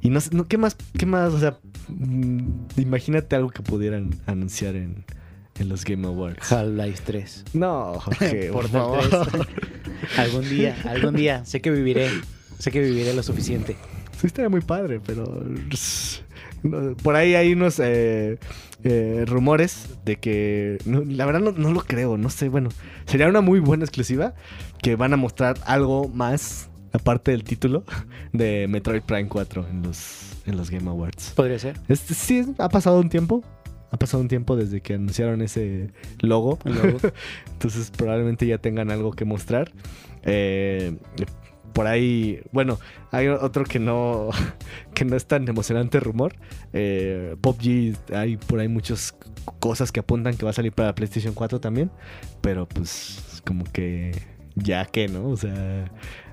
Y 0.00 0.10
no 0.10 0.20
sé, 0.20 0.34
no, 0.34 0.46
¿qué 0.46 0.58
más? 0.58 0.76
¿Qué 0.98 1.06
más? 1.06 1.32
O 1.32 1.38
sea, 1.38 1.58
mm, 1.88 2.48
imagínate 2.76 3.36
algo 3.36 3.50
que 3.50 3.62
pudieran 3.62 4.10
anunciar 4.26 4.76
en, 4.76 5.04
en 5.58 5.68
los 5.68 5.84
Game 5.84 6.06
Awards. 6.06 6.52
Half-Life 6.52 7.02
3. 7.04 7.44
No, 7.54 8.00
por 8.52 8.68
favor. 8.68 9.00
3. 9.08 9.46
algún 10.18 10.48
día, 10.48 10.76
algún 10.84 11.14
día. 11.16 11.44
Sé 11.44 11.60
que 11.60 11.70
viviré. 11.70 12.10
Sé 12.58 12.70
que 12.70 12.80
viviré 12.80 13.14
lo 13.14 13.22
suficiente. 13.22 13.76
Sí, 14.18 14.28
estaría 14.28 14.48
muy 14.48 14.62
padre, 14.62 15.00
pero. 15.04 15.44
Por 17.02 17.16
ahí 17.16 17.34
hay 17.34 17.52
unos 17.52 17.80
eh, 17.80 18.38
eh, 18.84 19.24
rumores 19.26 19.88
de 20.04 20.16
que. 20.16 20.78
no, 20.84 21.02
la 21.04 21.26
verdad 21.26 21.40
no, 21.40 21.52
no 21.52 21.72
lo 21.72 21.80
creo, 21.80 22.16
no 22.16 22.30
sé. 22.30 22.48
Bueno, 22.48 22.70
sería 23.06 23.28
una 23.28 23.40
muy 23.40 23.60
buena 23.60 23.84
exclusiva 23.84 24.34
que 24.82 24.96
van 24.96 25.12
a 25.12 25.16
mostrar 25.16 25.58
algo 25.66 26.08
más, 26.08 26.68
aparte 26.92 27.30
del 27.30 27.44
título, 27.44 27.84
de 28.32 28.66
Metroid 28.68 29.02
Prime 29.02 29.28
4 29.28 29.66
en 29.70 29.82
los, 29.82 30.36
en 30.46 30.56
los 30.56 30.70
Game 30.70 30.88
Awards. 30.88 31.32
Podría 31.34 31.58
ser. 31.58 31.76
Este, 31.88 32.14
sí, 32.14 32.44
ha 32.58 32.68
pasado 32.68 33.00
un 33.00 33.08
tiempo. 33.08 33.42
Ha 33.92 33.98
pasado 33.98 34.20
un 34.20 34.28
tiempo 34.28 34.56
desde 34.56 34.80
que 34.80 34.94
anunciaron 34.94 35.42
ese 35.42 35.90
logo. 36.20 36.58
Logo. 36.64 36.98
Entonces 37.52 37.90
probablemente 37.96 38.46
ya 38.46 38.58
tengan 38.58 38.90
algo 38.90 39.12
que 39.12 39.24
mostrar. 39.24 39.72
Eh, 40.24 40.96
por 41.76 41.86
ahí, 41.86 42.40
bueno, 42.52 42.78
hay 43.12 43.28
otro 43.28 43.64
que 43.64 43.78
no, 43.78 44.30
que 44.94 45.04
no 45.04 45.14
es 45.14 45.26
tan 45.26 45.46
emocionante 45.46 46.00
rumor. 46.00 46.34
Eh, 46.72 47.36
PUBG, 47.42 48.14
hay 48.14 48.38
por 48.38 48.60
ahí 48.60 48.68
muchas 48.68 49.14
cosas 49.60 49.92
que 49.92 50.00
apuntan 50.00 50.38
que 50.38 50.44
va 50.46 50.52
a 50.52 50.54
salir 50.54 50.72
para 50.72 50.94
PlayStation 50.94 51.34
4 51.34 51.60
también. 51.60 51.90
Pero 52.40 52.66
pues 52.66 53.42
como 53.46 53.64
que 53.64 54.12
ya 54.54 54.86
que, 54.86 55.06
¿no? 55.08 55.28
O 55.28 55.36
sea, 55.36 55.84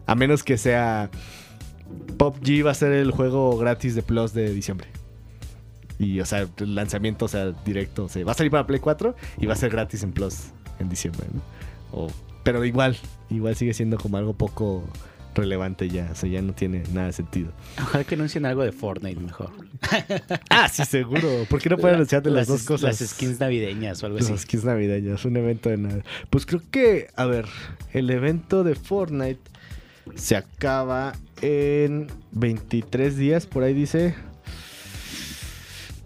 a 0.06 0.16
menos 0.16 0.44
que 0.44 0.58
sea... 0.58 1.10
PUBG 2.18 2.66
va 2.66 2.72
a 2.72 2.74
ser 2.74 2.94
el 2.94 3.12
juego 3.12 3.58
gratis 3.58 3.96
de 3.96 4.02
Plus 4.02 4.34
de 4.34 4.50
diciembre. 4.54 4.88
Y, 6.00 6.22
o 6.22 6.26
sea, 6.26 6.48
el 6.58 6.74
lanzamiento, 6.74 7.26
o 7.26 7.28
sea, 7.28 7.52
directo. 7.66 8.06
O 8.06 8.08
sea, 8.10 8.24
va 8.24 8.32
a 8.32 8.36
salir 8.36 8.50
para 8.50 8.66
Play 8.66 8.80
4 8.80 9.14
y 9.40 9.46
va 9.46 9.52
a 9.52 9.58
ser 9.58 9.72
gratis 9.72 10.04
en 10.04 10.14
Plus 10.14 10.52
en 10.80 10.88
diciembre. 10.88 11.28
O- 11.92 12.08
pero 12.44 12.64
igual, 12.64 12.96
igual 13.30 13.58
sigue 13.58 13.74
siendo 13.74 13.98
como 13.98 14.16
algo 14.16 14.34
poco 14.34 14.86
relevante 15.36 15.90
ya. 15.90 16.10
O 16.12 16.16
sea, 16.16 16.30
ya 16.30 16.42
no 16.42 16.54
tiene 16.54 16.84
nada 16.94 17.08
de 17.08 17.13
sentido. 17.13 17.52
Ojalá 17.82 18.04
que 18.04 18.16
anuncien 18.16 18.46
algo 18.46 18.63
de 18.63 18.72
Fortnite 18.72 19.20
mejor. 19.20 19.52
Ah, 20.50 20.70
sí, 20.70 20.84
seguro. 20.86 21.46
¿Por 21.50 21.62
qué 21.62 21.70
no 21.70 21.78
pueden 21.78 21.96
anunciar 21.96 22.22
de 22.22 22.32
las, 22.32 22.48
dos 22.48 22.63
cosas? 22.63 23.00
Las 23.02 23.10
skins 23.10 23.40
navideñas 23.40 24.02
o 24.04 24.06
algo 24.06 24.20
Las 24.20 24.30
así. 24.30 24.44
skins 24.44 24.63
navideñas, 24.66 25.25
un 25.25 25.36
evento 25.38 25.70
de 25.70 25.78
nada. 25.78 26.04
Pues 26.30 26.46
creo 26.46 26.62
que, 26.72 27.08
a 27.16 27.25
ver, 27.25 27.46
el 27.92 28.10
evento 28.10 28.63
de 28.63 28.75
Fortnite 28.75 29.42
se 30.16 30.36
acaba 30.36 31.13
en 31.42 32.08
23 32.32 33.18
días, 33.18 33.46
por 33.46 33.63
ahí 33.63 33.74
dice. 33.74 34.16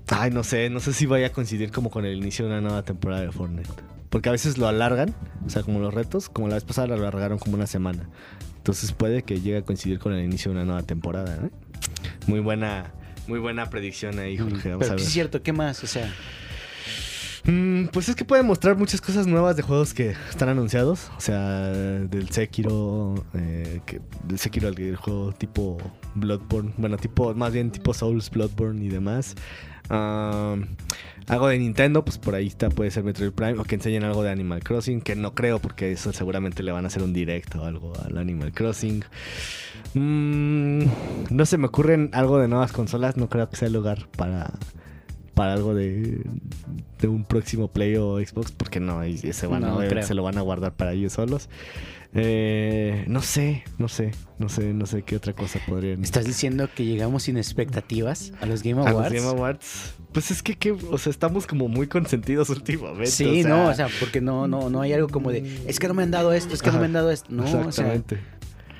Ay, 0.10 0.32
no 0.32 0.44
sé, 0.44 0.70
no 0.70 0.80
sé 0.80 0.94
si 0.94 1.06
vaya 1.06 1.28
a 1.28 1.30
coincidir 1.32 1.72
como 1.72 1.90
con 1.90 2.06
el 2.06 2.18
inicio 2.18 2.46
de 2.46 2.52
una 2.52 2.62
nueva 2.62 2.84
temporada 2.84 3.22
de 3.22 3.32
Fortnite. 3.32 3.70
Porque 4.10 4.30
a 4.30 4.32
veces 4.32 4.58
lo 4.58 4.68
alargan, 4.68 5.14
o 5.46 5.50
sea, 5.50 5.64
como 5.64 5.80
los 5.80 5.94
retos, 5.94 6.30
como 6.30 6.48
la 6.48 6.56
vez 6.56 6.64
pasada 6.64 6.88
lo 6.88 6.94
alargaron 6.94 7.40
como 7.40 7.56
una 7.56 7.68
semana. 7.68 8.08
Entonces 8.68 8.92
puede 8.92 9.24
que 9.24 9.40
llegue 9.40 9.60
a 9.60 9.62
coincidir 9.62 9.98
con 9.98 10.12
el 10.12 10.26
inicio 10.26 10.52
de 10.52 10.58
una 10.58 10.66
nueva 10.66 10.84
temporada. 10.84 11.40
¿eh? 11.42 11.50
Muy 12.28 12.42
buena, 12.42 12.92
muy 13.26 13.40
buena 13.40 13.70
predicción 13.70 14.20
ahí, 14.20 14.38
Jorge. 14.38 14.72
Vamos 14.72 14.80
Pero 14.84 14.92
a 14.92 14.96
ver. 14.96 15.00
es 15.00 15.08
cierto, 15.10 15.42
¿qué 15.42 15.54
más? 15.54 15.86
O 15.86 15.88
sea, 15.88 16.14
Mm, 17.48 17.86
pues 17.94 18.10
es 18.10 18.16
que 18.18 18.26
puede 18.26 18.44
mostrar 18.44 18.76
muchas 18.76 19.00
cosas 19.00 19.26
nuevas 19.26 19.56
de 19.56 19.62
juegos 19.64 19.94
que 19.94 20.14
están 20.30 20.50
anunciados. 20.50 21.10
O 21.18 21.22
sea, 21.22 21.70
del 21.70 22.30
Sekiro, 22.30 23.26
eh, 23.34 23.80
que, 23.86 24.02
del 24.26 24.38
Sekiro, 24.38 24.68
el, 24.68 24.78
el 24.82 24.96
juego 24.98 25.32
tipo 25.32 25.78
Bloodborne. 26.16 26.74
Bueno, 26.76 26.98
tipo, 26.98 27.34
más 27.36 27.54
bien 27.54 27.72
tipo 27.72 27.94
Souls, 27.94 28.30
Bloodborne 28.30 28.84
y 28.84 28.90
demás. 28.90 29.36
Um, 29.90 30.66
algo 31.28 31.48
de 31.50 31.60
Nintendo, 31.60 32.06
pues 32.06 32.18
por 32.18 32.36
ahí 32.36 32.48
está, 32.48 32.70
puede 32.70 32.90
ser 32.90 33.04
Metroid 33.04 33.32
Prime. 33.32 33.60
O 33.60 33.64
que 33.64 33.76
enseñen 33.76 34.04
algo 34.04 34.24
de 34.24 34.32
Animal 34.32 34.64
Crossing, 34.64 35.02
que 35.02 35.16
no 35.16 35.34
creo 35.34 35.60
porque 35.60 35.92
eso 35.92 36.14
seguramente 36.14 36.64
le 36.64 36.72
van 36.72 36.86
a 36.86 36.88
hacer 36.88 37.04
un 37.04 37.14
directo 37.14 37.62
o 37.62 37.66
algo 37.66 37.94
al 38.06 38.18
Animal 38.18 38.54
Crossing. 38.54 39.04
Mm, 39.94 40.84
no 41.30 41.46
se 41.46 41.58
me 41.58 41.68
ocurren 41.68 42.10
algo 42.14 42.40
de 42.40 42.48
nuevas 42.48 42.72
consolas, 42.72 43.18
no 43.18 43.30
creo 43.30 43.50
que 43.50 43.58
sea 43.58 43.68
el 43.68 43.74
lugar 43.74 44.08
para 44.16 44.54
para 45.38 45.54
algo 45.54 45.74
de, 45.74 46.20
de 47.00 47.08
un 47.08 47.24
próximo 47.24 47.70
Play 47.70 47.96
o 47.96 48.18
Xbox, 48.20 48.52
porque 48.52 48.80
no, 48.82 49.02
se, 49.32 49.48
van 49.48 49.64
a- 49.64 49.70
No, 49.70 49.78
creo. 49.88 50.04
se 50.04 50.14
lo 50.16 50.24
van 50.24 50.38
a 50.38 50.42
guardar 50.42 50.74
para 50.74 50.92
ellos 50.92 51.14
solos. 51.14 51.48
Eh, 52.14 53.04
no 53.08 53.22
sé, 53.22 53.64
no 53.78 53.88
sé, 53.88 54.12
no 54.40 54.50
sé, 54.50 54.74
no 54.74 54.86
sé 54.86 55.04
qué 55.04 55.16
otra 55.16 55.34
cosa 55.34 55.60
podrían. 55.68 56.04
¿estás 56.04 56.26
diciendo 56.26 56.68
que 56.74 56.86
llegamos 56.86 57.24
sin 57.24 57.38
expectativas 57.38 58.32
a 58.42 58.46
los 58.46 58.64
Game 58.64 58.82
a 58.82 58.90
Awards? 58.90 59.14
los 59.14 59.22
Game 59.24 59.38
Awards. 59.38 59.94
Pues 60.14 60.32
es 60.32 60.42
que, 60.42 60.56
que, 60.56 60.72
o 60.72 60.98
sea, 60.98 61.12
estamos 61.12 61.46
como 61.46 61.68
muy 61.68 61.88
consentidos 61.88 62.50
últimamente. 62.52 63.08
Sí, 63.12 63.42
o 63.42 63.44
sea, 63.44 63.50
no, 63.50 63.68
o 63.70 63.74
sea, 63.74 63.88
porque 64.00 64.22
no, 64.22 64.48
no, 64.48 64.70
no 64.70 64.82
hay 64.82 64.94
algo 64.94 65.10
como 65.10 65.32
de, 65.32 65.62
es 65.68 65.80
que 65.80 65.88
no 65.88 65.94
me 65.94 66.04
han 66.04 66.12
dado 66.12 66.34
esto, 66.34 66.54
es 66.54 66.62
que 66.62 66.68
no 66.68 66.74
Ajá, 66.74 66.80
me 66.80 66.86
han 66.88 66.94
dado 66.94 67.12
esto. 67.12 67.28
No, 67.30 67.44
o 67.44 67.48
sea, 67.48 67.62
exactamente. 67.62 68.18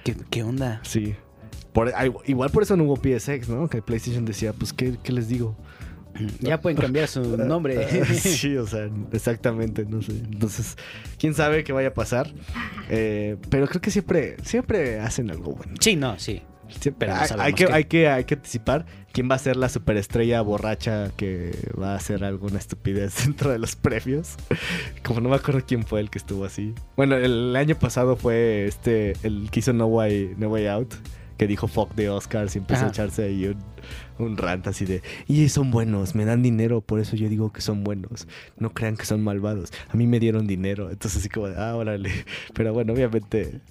¿qué, 0.04 0.16
qué 0.30 0.44
onda? 0.44 0.82
Sí. 0.84 1.14
Por- 1.74 1.94
igual 2.26 2.50
por 2.50 2.64
eso 2.64 2.76
no 2.76 2.86
hubo 2.86 2.96
PSX, 2.96 3.50
¿no? 3.50 3.70
Que 3.70 3.84
PlayStation 3.84 4.26
decía, 4.26 4.54
pues, 4.54 4.74
¿qué, 4.74 4.98
qué 5.04 5.12
les 5.12 5.28
digo? 5.28 5.56
Ya 6.40 6.60
pueden 6.60 6.78
cambiar 6.78 7.08
su 7.08 7.38
nombre. 7.38 8.06
sí, 8.16 8.56
o 8.58 8.68
sea, 8.68 8.90
exactamente, 9.12 9.86
no 9.86 10.02
sé. 10.02 10.14
Entonces, 10.14 10.78
quién 11.20 11.34
sabe 11.34 11.64
qué 11.64 11.74
vaya 11.74 11.90
a 11.90 11.94
pasar. 11.94 12.32
Eh, 12.90 13.38
pero 13.50 13.68
creo 13.68 13.82
que 13.82 13.92
siempre, 13.92 14.38
siempre 14.44 15.00
hacen 15.00 15.30
algo 15.30 15.54
bueno. 15.54 15.76
sí, 15.80 15.96
no, 15.96 16.18
sí. 16.20 16.42
Sí, 16.80 16.92
Pero 16.92 17.14
no 17.14 17.42
hay, 17.42 17.54
que, 17.54 17.66
hay, 17.72 17.86
que, 17.86 18.10
hay 18.10 18.24
que 18.26 18.36
anticipar 18.36 18.86
quién 19.12 19.30
va 19.30 19.36
a 19.36 19.40
ser 19.40 19.56
la 19.56 19.70
superestrella 19.70 20.42
borracha 20.42 21.12
que 21.16 21.58
va 21.80 21.94
a 21.94 21.96
hacer 21.96 22.24
alguna 22.24 22.60
estupidez 22.60 23.16
dentro 23.26 23.52
de 23.52 23.60
los 23.60 23.76
premios. 23.76 24.36
Como 25.04 25.22
no 25.22 25.30
me 25.30 25.36
acuerdo 25.36 25.62
quién 25.66 25.86
fue 25.86 26.00
el 26.02 26.10
que 26.10 26.18
estuvo 26.18 26.46
así. 26.46 26.74
Bueno, 26.96 27.16
el 27.16 27.56
año 27.56 27.76
pasado 27.76 28.16
fue 28.16 28.66
este, 28.66 29.14
el 29.24 29.50
que 29.50 29.60
hizo 29.60 29.74
No 29.74 29.88
Way, 29.88 30.36
no 30.38 30.50
Way 30.50 30.68
Out, 30.68 30.96
que 31.38 31.48
dijo 31.48 31.68
fuck 31.68 31.94
de 31.96 32.10
Oscars 32.10 32.56
y 32.56 32.60
empezó 32.60 32.80
Ajá. 32.82 32.88
a 32.88 32.90
echarse 32.90 33.24
ahí 33.24 33.46
un, 33.46 34.26
un 34.26 34.38
rant 34.38 34.66
así 34.68 34.86
de, 34.86 35.02
y 35.28 35.48
son 35.50 35.72
buenos, 35.72 36.16
me 36.16 36.26
dan 36.26 36.42
dinero, 36.42 36.82
por 36.82 37.00
eso 37.00 37.16
yo 37.16 37.30
digo 37.30 37.52
que 37.54 37.62
son 37.62 37.84
buenos. 37.84 38.28
No 38.58 38.74
crean 38.74 38.98
que 38.98 39.06
son 39.06 39.24
malvados. 39.24 39.72
A 39.90 39.96
mí 39.98 40.08
me 40.08 40.20
dieron 40.20 40.48
dinero. 40.48 40.90
Entonces 40.90 41.20
así 41.22 41.30
como, 41.30 41.48
de, 41.48 41.56
ah, 41.58 41.76
órale. 41.76 42.12
Pero 42.54 42.74
bueno, 42.74 42.94
obviamente... 42.94 43.62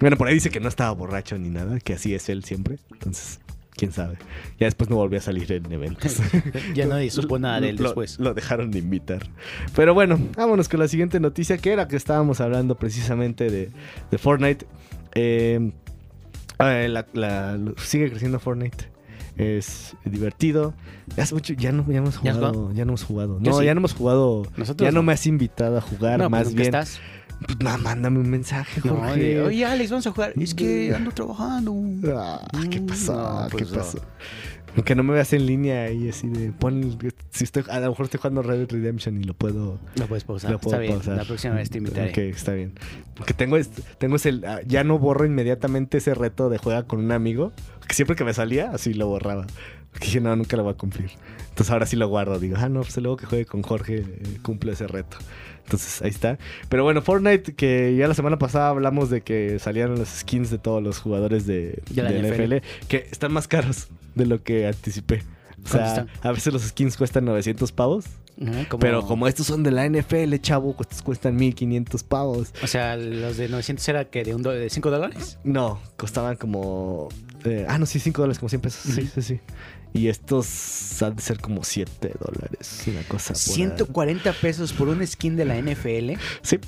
Bueno, 0.00 0.16
por 0.16 0.26
ahí 0.26 0.34
dice 0.34 0.50
que 0.50 0.58
no 0.60 0.68
estaba 0.68 0.90
borracho 0.92 1.38
ni 1.38 1.50
nada, 1.50 1.78
que 1.78 1.92
así 1.92 2.14
es 2.14 2.28
él 2.28 2.42
siempre. 2.44 2.78
Entonces, 2.92 3.38
quién 3.76 3.92
sabe. 3.92 4.16
Ya 4.58 4.66
después 4.66 4.90
no 4.90 4.96
volvió 4.96 5.20
a 5.20 5.22
salir 5.22 5.50
en 5.52 5.70
eventos. 5.72 6.18
ya 6.74 6.84
nadie 6.86 7.10
supo 7.12 7.38
nada 7.38 7.60
de 7.60 7.70
él 7.70 7.76
Lo- 7.78 7.84
después. 7.84 8.18
Lo 8.18 8.34
dejaron 8.34 8.72
de 8.72 8.80
invitar. 8.80 9.20
Pero 9.76 9.94
bueno, 9.94 10.18
vámonos 10.36 10.68
con 10.68 10.80
la 10.80 10.88
siguiente 10.88 11.20
noticia, 11.20 11.58
que 11.58 11.70
era 11.72 11.86
que 11.86 11.94
estábamos 11.96 12.40
hablando 12.40 12.74
precisamente 12.74 13.48
de, 13.50 13.70
de 14.10 14.18
Fortnite. 14.18 14.66
Eh, 15.14 15.70
eh, 16.60 16.88
la- 16.88 17.06
la- 17.12 17.56
lo- 17.56 17.74
sigue 17.78 18.10
creciendo 18.10 18.38
Fortnite. 18.38 18.92
Es 19.36 19.96
divertido. 20.04 20.74
Hace 21.16 21.34
mucho 21.34 21.54
ya 21.54 21.72
no, 21.72 21.84
ya 21.90 21.98
hemos 21.98 22.22
¿Ya 22.22 22.30
has 22.30 22.36
jugado. 22.36 22.72
Ya 22.72 22.84
no 22.84 22.90
hemos 22.90 23.02
jugado. 23.04 23.38
No, 23.40 23.58
sí. 23.58 23.64
ya 23.64 23.74
no 23.74 23.80
hemos 23.80 23.92
jugado. 23.94 24.46
Nosotros 24.56 24.86
ya 24.86 24.92
no 24.92 25.00
no. 25.00 25.02
me 25.04 25.12
has 25.12 25.26
invitado 25.26 25.76
a 25.76 25.80
jugar. 25.80 26.18
no, 26.20 26.30
más 26.30 26.44
pues, 26.44 26.54
bien. 26.54 26.70
¿dónde 26.70 26.84
estás? 26.84 27.00
Pues, 27.58 27.80
mándame 27.82 28.20
un 28.20 28.30
mensaje, 28.30 28.80
Jorge. 28.80 29.40
oye, 29.42 29.64
Alex, 29.64 29.90
vamos 29.90 30.06
a 30.06 30.12
jugar. 30.12 30.32
Es 30.40 30.54
que 30.54 30.94
ando 30.94 31.10
trabajando. 31.10 31.74
Ah, 32.16 32.40
¿Qué 32.70 32.80
Mm, 32.80 32.86
pasó? 32.86 33.12
no, 33.42 33.48
¿Qué 33.48 33.64
pues, 33.64 33.70
pasó? 33.70 33.98
Que 34.82 34.94
no 34.94 35.02
me 35.04 35.14
veas 35.14 35.32
en 35.32 35.46
línea 35.46 35.84
ahí 35.84 36.08
así 36.08 36.28
de 36.28 36.50
pon 36.50 36.98
si 37.30 37.44
estoy 37.44 37.62
a 37.70 37.78
lo 37.80 37.90
mejor 37.90 38.06
estoy 38.06 38.18
jugando 38.18 38.42
Red 38.42 38.58
Dead 38.58 38.70
Redemption 38.72 39.20
y 39.20 39.24
lo 39.24 39.34
puedo 39.34 39.78
Lo 39.94 40.06
puedes 40.06 40.24
pausar. 40.24 40.50
lo 40.50 40.58
puedo 40.58 40.76
Está 40.76 40.80
bien. 40.80 40.94
pausar. 40.94 41.16
La 41.16 41.24
próxima 41.24 41.54
vez 41.54 41.70
te 41.70 41.78
invitaré. 41.78 42.10
Ok, 42.10 42.18
está 42.18 42.52
bien. 42.52 42.72
Porque 43.14 43.34
tengo 43.34 43.56
tengo 43.98 44.16
ese 44.16 44.40
ah, 44.46 44.60
ya 44.66 44.82
no 44.82 44.98
borro 44.98 45.24
inmediatamente 45.26 45.98
ese 45.98 46.14
reto 46.14 46.48
de 46.50 46.58
juega 46.58 46.82
con 46.84 46.98
un 46.98 47.12
amigo, 47.12 47.52
que 47.86 47.94
siempre 47.94 48.16
que 48.16 48.24
me 48.24 48.34
salía 48.34 48.70
así 48.72 48.94
lo 48.94 49.06
borraba. 49.06 49.46
Porque 49.94 50.06
dije, 50.06 50.20
no, 50.20 50.34
nunca 50.34 50.56
lo 50.56 50.64
voy 50.64 50.72
a 50.72 50.76
cumplir. 50.76 51.12
Entonces 51.50 51.70
ahora 51.70 51.86
sí 51.86 51.94
lo 51.94 52.08
guardo, 52.08 52.40
digo, 52.40 52.56
ah, 52.58 52.68
no, 52.68 52.80
pues 52.80 52.96
luego 52.96 53.16
que 53.16 53.26
juegue 53.26 53.46
con 53.46 53.62
Jorge 53.62 53.98
eh, 53.98 54.38
cumplo 54.42 54.72
ese 54.72 54.88
reto. 54.88 55.16
Entonces 55.62 56.02
ahí 56.02 56.10
está. 56.10 56.36
Pero 56.68 56.82
bueno, 56.82 57.00
Fortnite, 57.00 57.54
que 57.54 57.94
ya 57.96 58.08
la 58.08 58.14
semana 58.14 58.36
pasada 58.36 58.70
hablamos 58.70 59.08
de 59.08 59.20
que 59.20 59.60
salían 59.60 59.94
los 59.94 60.08
skins 60.08 60.50
de 60.50 60.58
todos 60.58 60.82
los 60.82 60.98
jugadores 60.98 61.46
de, 61.46 61.80
De 61.90 62.02
la 62.02 62.10
NFL. 62.10 62.56
NFL, 62.56 62.86
que 62.88 63.06
están 63.08 63.32
más 63.32 63.46
caros 63.46 63.86
de 64.16 64.26
lo 64.26 64.42
que 64.42 64.66
anticipé. 64.66 65.22
O 65.64 65.70
¿Cuánto 65.70 65.94
sea, 65.94 66.06
a 66.22 66.32
veces 66.32 66.52
los 66.52 66.62
skins 66.62 66.96
cuestan 66.96 67.24
900 67.24 67.70
pavos. 67.70 68.06
Como- 68.68 68.80
Pero 68.80 69.06
como 69.06 69.28
estos 69.28 69.46
son 69.46 69.62
de 69.62 69.70
la 69.70 69.84
NFL, 69.88 70.34
chavo, 70.40 70.74
estos 70.80 71.02
cuestan 71.02 71.36
1500 71.36 72.02
pavos. 72.02 72.52
O 72.62 72.66
sea, 72.66 72.96
los 72.96 73.36
de 73.36 73.48
900 73.48 73.88
era 73.88 74.04
que 74.06 74.24
de 74.24 74.34
un 74.34 74.42
de 74.42 74.68
5 74.68 74.90
dólares. 74.90 75.38
No, 75.44 75.80
costaban 75.96 76.36
como. 76.36 77.08
eh, 77.44 77.64
ah, 77.68 77.78
no, 77.78 77.86
sí, 77.86 78.00
5 78.00 78.22
dólares, 78.22 78.38
como 78.38 78.48
100 78.48 78.60
pesos. 78.62 78.92
Sí, 78.94 79.08
sí, 79.14 79.22
sí. 79.22 79.40
Y 79.92 80.08
estos 80.08 81.00
han 81.02 81.14
de 81.14 81.22
ser 81.22 81.38
como 81.40 81.62
7 81.62 82.12
dólares. 82.18 82.82
Una 82.88 83.02
cosa 83.04 83.34
por 83.34 83.42
ahí. 83.42 83.54
140 83.54 84.32
pesos 84.32 84.72
por 84.72 84.88
un 84.88 85.06
skin 85.06 85.36
de 85.36 85.44
la 85.44 85.56
NFL. 85.56 86.18
Sí. 86.42 86.58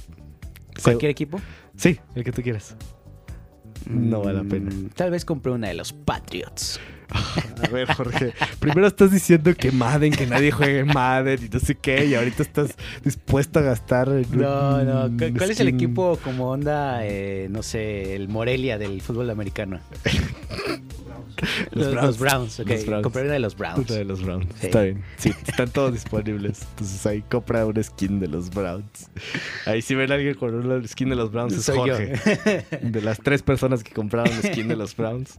¿Cualquier 0.82 1.11
equipo? 1.11 1.40
Sí, 1.76 1.99
el 2.14 2.23
que 2.23 2.30
tú 2.32 2.42
quieras. 2.42 2.76
No 3.88 4.20
vale 4.23 4.38
la 4.42 4.44
pena. 4.49 4.70
Mm, 4.70 4.88
Tal 4.90 5.11
vez 5.11 5.25
compré 5.25 5.52
una 5.52 5.68
de 5.68 5.75
los 5.75 5.92
Patriots. 5.92 6.78
A 7.62 7.68
ver, 7.70 7.92
Jorge. 7.94 8.32
primero 8.58 8.86
estás 8.86 9.10
diciendo 9.10 9.54
que 9.54 9.70
Madden, 9.72 10.12
que 10.12 10.26
nadie 10.26 10.50
juegue 10.50 10.84
Madden 10.84 11.38
y 11.44 11.48
no 11.48 11.58
sé 11.60 11.75
qué. 11.75 12.04
Y 12.06 12.14
ahorita 12.14 12.42
estás 12.42 12.75
dispuesto 13.04 13.58
a 13.60 13.62
gastar. 13.62 14.08
No, 14.08 14.82
no. 14.84 15.06
un 15.06 15.18
¿cu- 15.18 15.38
¿Cuál 15.38 15.50
es 15.50 15.60
el 15.60 15.68
equipo 15.68 16.18
como 16.22 16.50
onda, 16.50 17.06
eh, 17.06 17.48
no 17.50 17.62
sé, 17.62 18.14
el 18.16 18.28
Morelia 18.28 18.76
del 18.78 19.00
fútbol 19.02 19.30
americano? 19.30 19.80
Los 21.72 21.92
Los, 21.92 21.92
Browns. 21.92 22.06
los 22.06 22.18
Browns, 22.18 22.60
ok. 22.60 22.68
Los 22.70 22.86
Browns. 22.86 23.02
Compré 23.02 23.22
una 23.25 23.32
de 23.34 23.38
los 23.40 23.56
Browns. 23.58 23.78
Uno 23.90 23.98
de 23.98 24.04
los 24.06 24.22
Browns. 24.22 24.46
Sí. 24.58 24.66
Está 24.66 24.82
bien. 24.82 25.02
Sí, 25.18 25.32
están 25.46 25.68
todos 25.70 25.92
disponibles. 25.92 26.62
Entonces 26.70 27.04
ahí 27.06 27.22
compra 27.28 27.66
un 27.66 27.82
skin 27.84 28.20
de 28.20 28.28
los 28.28 28.48
Browns. 28.50 29.10
Ahí 29.66 29.82
si 29.82 29.94
ven 29.94 30.10
a 30.12 30.14
alguien 30.14 30.34
con 30.34 30.54
un 30.54 30.88
skin 30.88 31.10
de 31.10 31.16
los 31.16 31.30
Browns 31.30 31.52
es 31.52 31.64
Soy 31.64 31.76
yo. 31.76 31.82
Jorge. 31.94 32.64
De 32.80 33.02
las 33.02 33.18
tres 33.18 33.42
personas 33.42 33.84
que 33.84 33.92
compraron 33.92 34.32
skin 34.42 34.66
de 34.68 34.76
los 34.76 34.96
Browns, 34.96 35.38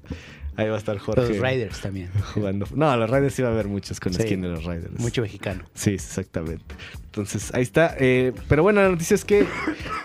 ahí 0.58 0.68
va 0.68 0.76
a 0.76 0.78
estar 0.80 0.98
Jorge. 0.98 1.30
Los 1.30 1.40
Raiders 1.40 1.80
también. 1.80 2.10
Jugando. 2.34 2.68
No, 2.76 2.96
los 2.98 3.10
Raiders 3.10 3.34
sí 3.34 3.42
va 3.42 3.50
a 3.50 3.52
haber 3.54 3.68
muchos 3.68 4.00
con 4.00 4.14
Sí. 4.14 4.24
skin 4.24 4.42
de 4.42 4.50
los 4.50 4.66
Raiders. 4.66 5.00
Mucho 5.00 5.22
mexicano. 5.22 5.64
Sí, 5.74 5.92
exactamente. 5.92 6.76
Entonces, 7.06 7.54
ahí 7.54 7.64
está. 7.64 7.96
Eh, 8.00 8.34
pero 8.50 8.62
bueno, 8.64 8.82
la 8.82 8.90
noticia 8.90 9.16
es 9.16 9.24
que 9.26 9.46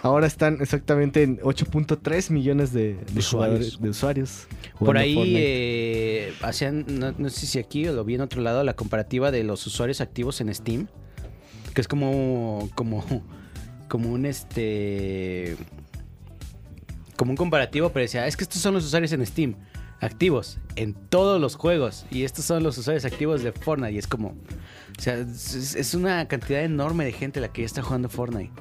ahora 0.03 0.27
están 0.27 0.59
exactamente 0.61 1.23
en 1.23 1.39
8.3 1.41 2.31
millones 2.31 2.73
de, 2.73 2.95
de 3.13 3.19
Usuarios. 3.19 3.81
de 3.83 3.89
usuarios. 3.91 4.47
Por 4.79 4.97
ahí 4.97 5.35
eh, 5.37 6.33
hacían, 6.43 6.85
no, 6.89 7.13
no 7.19 7.29
sé 7.31 7.47
si 7.47 7.59
aquí 7.59 7.87
o 7.89 7.93
lo 7.93 8.05
vi 8.05 8.15
en 8.15 8.21
otro 8.23 8.41
lado, 8.41 8.63
la 8.65 8.75
comparativa 8.75 9.31
de 9.31 9.43
los 9.45 9.67
usuarios 9.67 10.01
activos 10.01 10.41
en 10.41 10.55
Steam. 10.55 10.87
Que 11.75 11.81
es 11.81 11.89
como, 11.89 12.69
como, 12.75 13.03
como 13.89 14.11
un 14.11 14.27
este, 14.27 15.57
como 17.17 17.31
un 17.33 17.37
comparativo, 17.37 17.91
pero 17.91 18.03
decía, 18.03 18.27
es 18.27 18.37
que 18.37 18.45
estos 18.45 18.61
son 18.61 18.75
los 18.75 18.85
usuarios 18.85 19.13
en 19.13 19.25
Steam, 19.27 19.55
activos 20.03 20.59
en 20.77 20.95
todos 20.95 21.41
los 21.41 21.57
juegos, 21.57 22.05
y 22.11 22.25
estos 22.25 22.45
son 22.45 22.63
los 22.63 22.77
usuarios 22.77 23.05
activos 23.05 23.43
de 23.43 23.53
Fortnite, 23.53 23.93
y 23.93 23.99
es 23.99 24.07
como, 24.07 24.29
o 24.29 25.01
sea, 25.01 25.15
es, 25.17 25.95
una 25.95 26.27
cantidad 26.29 26.63
enorme 26.63 27.05
de 27.05 27.13
gente 27.13 27.41
la 27.41 27.49
que 27.53 27.63
ya 27.63 27.67
está 27.67 27.83
jugando 27.83 28.09
Fortnite. 28.09 28.53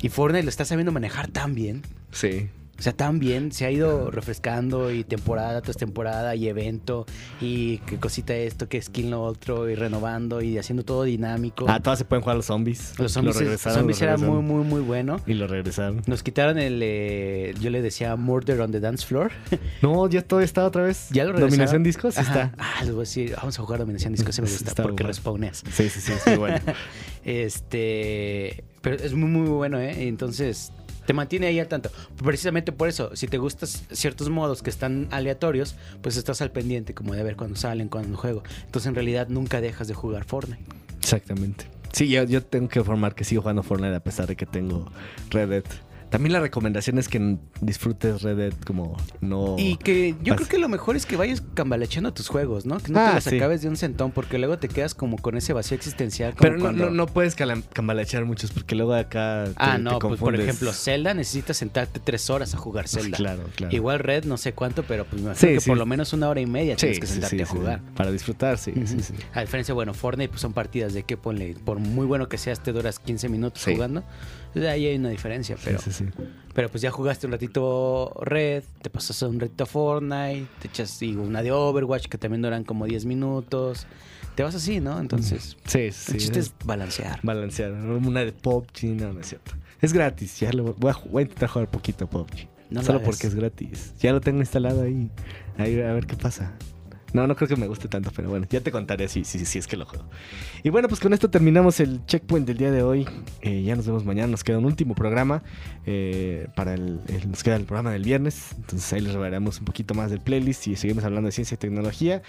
Y 0.00 0.10
Fortnite 0.10 0.44
lo 0.44 0.50
está 0.50 0.64
sabiendo 0.64 0.92
manejar 0.92 1.28
tan 1.28 1.54
bien. 1.54 1.82
Sí. 2.12 2.48
O 2.78 2.82
sea, 2.82 2.92
también 2.92 3.50
se 3.50 3.66
ha 3.66 3.70
ido 3.72 4.10
refrescando 4.10 4.92
y 4.92 5.02
temporada 5.02 5.60
tras 5.62 5.76
temporada 5.76 6.36
y 6.36 6.48
evento 6.48 7.06
y 7.40 7.78
qué 7.78 7.98
cosita 7.98 8.36
esto, 8.36 8.68
qué 8.68 8.80
skin 8.80 9.10
lo 9.10 9.22
otro 9.22 9.68
y 9.68 9.74
renovando 9.74 10.42
y 10.42 10.58
haciendo 10.58 10.84
todo 10.84 11.02
dinámico. 11.02 11.66
Ah, 11.68 11.80
todas 11.80 11.98
se 11.98 12.04
pueden 12.04 12.22
jugar 12.22 12.36
los 12.36 12.46
zombies. 12.46 12.94
los 12.98 13.10
zombies, 13.10 13.34
Lo 13.34 13.40
regresaron, 13.40 13.78
zombies 13.80 14.00
lo 14.00 14.06
era 14.06 14.16
muy, 14.16 14.42
muy, 14.42 14.64
muy 14.64 14.80
bueno. 14.80 15.20
Y 15.26 15.34
lo 15.34 15.48
regresaron. 15.48 16.02
Nos 16.06 16.22
quitaron 16.22 16.56
el, 16.58 16.80
eh, 16.82 17.52
yo 17.60 17.70
le 17.70 17.82
decía 17.82 18.14
Murder 18.14 18.60
on 18.60 18.70
the 18.70 18.80
Dance 18.80 19.04
Floor. 19.04 19.32
No, 19.82 20.08
ya 20.08 20.22
todo 20.22 20.40
está 20.40 20.64
otra 20.64 20.82
vez. 20.82 21.08
ya 21.10 21.24
lo 21.24 21.32
regresaron. 21.32 21.50
Dominación 21.50 21.82
disco, 21.82 22.10
sí 22.10 22.20
está. 22.20 22.52
Ah, 22.58 22.80
les 22.80 22.90
voy 22.90 22.98
a 22.98 23.00
decir, 23.00 23.34
vamos 23.36 23.58
a 23.58 23.62
jugar 23.62 23.80
Dominación 23.80 24.12
Disco, 24.12 24.32
se 24.32 24.42
me 24.42 24.48
gusta 24.48 24.68
está 24.68 24.82
porque 24.82 25.02
bueno. 25.02 25.08
respawneas. 25.08 25.62
Sí, 25.72 25.88
sí, 25.88 26.00
sí, 26.00 26.12
es 26.12 26.26
muy 26.26 26.36
bueno. 26.36 26.60
Este, 27.24 28.64
pero 28.80 28.96
es 28.96 29.12
muy, 29.14 29.28
muy 29.28 29.48
bueno, 29.48 29.78
¿eh? 29.78 30.08
Entonces, 30.08 30.72
te 31.08 31.14
mantiene 31.14 31.46
ahí 31.46 31.58
al 31.58 31.68
tanto. 31.68 31.90
Precisamente 32.22 32.70
por 32.70 32.86
eso, 32.86 33.16
si 33.16 33.28
te 33.28 33.38
gustas 33.38 33.82
ciertos 33.90 34.28
modos 34.28 34.62
que 34.62 34.68
están 34.68 35.08
aleatorios, 35.10 35.74
pues 36.02 36.18
estás 36.18 36.42
al 36.42 36.50
pendiente 36.50 36.92
como 36.92 37.14
de 37.14 37.22
ver 37.22 37.34
cuando 37.34 37.56
salen, 37.56 37.88
cuando 37.88 38.14
juego. 38.18 38.42
Entonces, 38.66 38.88
en 38.88 38.94
realidad, 38.94 39.28
nunca 39.30 39.62
dejas 39.62 39.88
de 39.88 39.94
jugar 39.94 40.26
Fortnite. 40.26 40.62
Exactamente. 41.00 41.64
Sí, 41.92 42.10
yo, 42.10 42.24
yo 42.24 42.42
tengo 42.42 42.68
que 42.68 42.80
informar 42.80 43.14
que 43.14 43.24
sigo 43.24 43.40
jugando 43.40 43.62
Fortnite 43.62 43.94
a 43.94 44.00
pesar 44.00 44.26
de 44.26 44.36
que 44.36 44.44
tengo 44.44 44.92
Red. 45.30 45.64
También 46.10 46.32
la 46.32 46.40
recomendación 46.40 46.98
es 46.98 47.08
que 47.08 47.36
disfrutes 47.60 48.22
Red 48.22 48.36
Dead 48.36 48.52
como 48.66 48.96
no... 49.20 49.56
Y 49.58 49.76
que 49.76 50.14
yo 50.22 50.36
creo 50.36 50.48
que 50.48 50.58
lo 50.58 50.68
mejor 50.68 50.96
es 50.96 51.04
que 51.04 51.16
vayas 51.16 51.42
cambalecheando 51.54 52.12
tus 52.14 52.28
juegos, 52.28 52.64
¿no? 52.66 52.78
Que 52.78 52.92
no 52.92 52.98
Ah, 53.00 53.08
te 53.10 53.14
los 53.16 53.24
sí. 53.24 53.36
acabes 53.36 53.62
de 53.62 53.68
un 53.68 53.76
centón, 53.76 54.10
porque 54.12 54.38
luego 54.38 54.58
te 54.58 54.68
quedas 54.68 54.94
como 54.94 55.18
con 55.18 55.36
ese 55.36 55.52
vacío 55.52 55.76
existencial. 55.76 56.32
como 56.34 56.42
Pero 56.42 56.54
no, 56.56 56.62
cuando- 56.62 56.84
no, 56.86 56.90
no 56.92 57.06
puedes 57.06 57.34
cambalachear 57.34 58.24
muchos 58.24 58.50
porque 58.52 58.74
luego 58.74 58.94
acá 58.94 59.44
te, 59.48 59.52
Ah, 59.56 59.76
te 59.76 59.82
no, 59.82 59.98
pues 59.98 60.18
por 60.18 60.34
ejemplo, 60.34 60.72
Zelda 60.72 61.12
necesitas 61.14 61.56
sentarte 61.58 62.00
tres 62.00 62.30
horas 62.30 62.54
a 62.54 62.56
jugar 62.58 62.88
Zelda. 62.88 63.16
Claro, 63.16 63.42
claro. 63.54 63.74
Igual 63.74 63.98
Red, 63.98 64.24
no 64.24 64.36
sé 64.38 64.52
cuánto, 64.54 64.82
pero 64.84 65.04
pues 65.04 65.20
me 65.22 65.34
Sí, 65.34 65.46
imagino 65.46 65.52
que 65.56 65.60
sí. 65.60 65.70
por 65.70 65.78
lo 65.78 65.86
menos 65.86 66.12
una 66.12 66.28
hora 66.28 66.40
y 66.40 66.46
media 66.46 66.74
Sí, 66.74 66.80
tienes 66.80 67.00
que 67.00 67.06
sí, 67.06 67.12
sentarte 67.14 67.36
sí, 67.36 67.42
a 67.42 67.46
sí. 67.46 67.52
jugar. 67.56 67.80
Para 67.94 68.10
disfrutar, 68.10 68.56
sí, 68.58 68.72
sí, 68.86 68.94
Ujú. 68.94 69.02
sí. 69.04 69.14
A 69.34 69.42
diferencia, 69.42 69.74
bueno, 69.74 69.92
Fortnite 69.94 70.30
pues 70.30 70.40
son 70.40 70.52
partidas 70.54 70.94
de 70.94 71.02
que 71.02 71.16
ponle, 71.16 71.54
por 71.64 71.78
muy 71.78 72.06
bueno 72.06 72.28
que 72.28 72.38
seas, 72.38 72.62
te 72.62 72.72
duras 72.72 72.98
15 72.98 73.28
minutos 73.28 73.62
Sí. 73.62 73.74
jugando. 73.74 74.04
Ahí 74.54 74.86
hay 74.86 74.96
una 74.96 75.10
diferencia, 75.10 75.56
pero, 75.62 75.78
Sí, 75.78 75.90
sí, 75.92 76.04
sí. 76.04 76.24
pero 76.54 76.68
pues 76.70 76.82
ya 76.82 76.90
jugaste 76.90 77.26
un 77.26 77.32
ratito 77.32 78.12
Red, 78.22 78.64
te 78.82 78.90
pasas 78.90 79.20
un 79.22 79.38
ratito 79.38 79.66
Fortnite, 79.66 80.46
te 80.60 80.68
echas 80.68 80.98
digo, 80.98 81.22
una 81.22 81.42
de 81.42 81.52
Overwatch 81.52 82.06
que 82.08 82.18
también 82.18 82.42
duran 82.42 82.64
como 82.64 82.86
10 82.86 83.04
minutos. 83.04 83.86
Te 84.34 84.42
vas 84.44 84.54
así, 84.54 84.80
¿no? 84.80 84.98
Entonces, 85.00 85.56
Sí, 85.66 85.90
sí. 85.92 86.12
el 86.12 86.18
chiste 86.18 86.38
es 86.40 86.52
balancear. 86.64 87.20
balancear. 87.22 87.72
Una 87.72 88.24
de 88.24 88.32
PUBG, 88.32 88.84
no, 89.00 89.12
no 89.12 89.20
es 89.20 89.26
cierto. 89.28 89.52
Es 89.80 89.92
gratis, 89.92 90.38
ya 90.40 90.52
lo 90.52 90.74
voy 90.74 90.90
a, 90.90 90.94
ju- 90.94 91.08
voy 91.10 91.20
a 91.20 91.26
intentar 91.26 91.48
jugar 91.48 91.68
poquito 91.70 92.06
PUBG. 92.08 92.48
No 92.70 92.80
lo 92.80 92.86
Solo 92.86 93.02
porque 93.02 93.26
es 93.26 93.34
gratis. 93.34 93.94
Ya 94.00 94.12
lo 94.12 94.20
tengo 94.20 94.40
instalado 94.40 94.82
ahí. 94.82 95.10
Ahí 95.56 95.80
a 95.80 95.92
ver 95.92 96.06
qué 96.06 96.16
pasa. 96.16 96.52
No, 97.12 97.26
no 97.26 97.34
creo 97.36 97.48
que 97.48 97.56
me 97.56 97.66
guste 97.66 97.88
tanto, 97.88 98.10
pero 98.14 98.28
bueno, 98.28 98.46
ya 98.50 98.60
te 98.60 98.70
contaré 98.70 99.08
si, 99.08 99.24
si, 99.24 99.44
si 99.44 99.58
es 99.58 99.66
que 99.66 99.76
lo 99.76 99.86
juego. 99.86 100.04
Y 100.62 100.70
bueno, 100.70 100.88
pues 100.88 101.00
con 101.00 101.12
esto 101.12 101.30
terminamos 101.30 101.80
el 101.80 102.04
checkpoint 102.06 102.46
del 102.46 102.58
día 102.58 102.70
de 102.70 102.82
hoy. 102.82 103.06
Eh, 103.42 103.62
ya 103.62 103.76
nos 103.76 103.86
vemos 103.86 104.04
mañana. 104.04 104.28
Nos 104.28 104.44
queda 104.44 104.58
un 104.58 104.64
último 104.66 104.94
programa. 104.94 105.42
eh, 105.86 106.48
para 106.54 106.74
el, 106.74 107.00
el- 107.08 107.30
nos 107.30 107.42
queda 107.42 107.56
el 107.56 107.64
programa 107.64 107.90
del 107.92 108.02
viernes. 108.02 108.52
Entonces 108.56 108.92
ahí 108.92 109.00
les 109.00 109.12
revelaremos 109.14 109.58
un 109.58 109.64
poquito 109.64 109.94
más 109.94 110.10
del 110.10 110.20
playlist 110.20 110.66
y 110.66 110.76
seguimos 110.76 111.02
hablando 111.04 111.26
de 111.28 111.32
ciencia 111.32 111.54
y 111.54 111.58
tecnología 111.58 112.22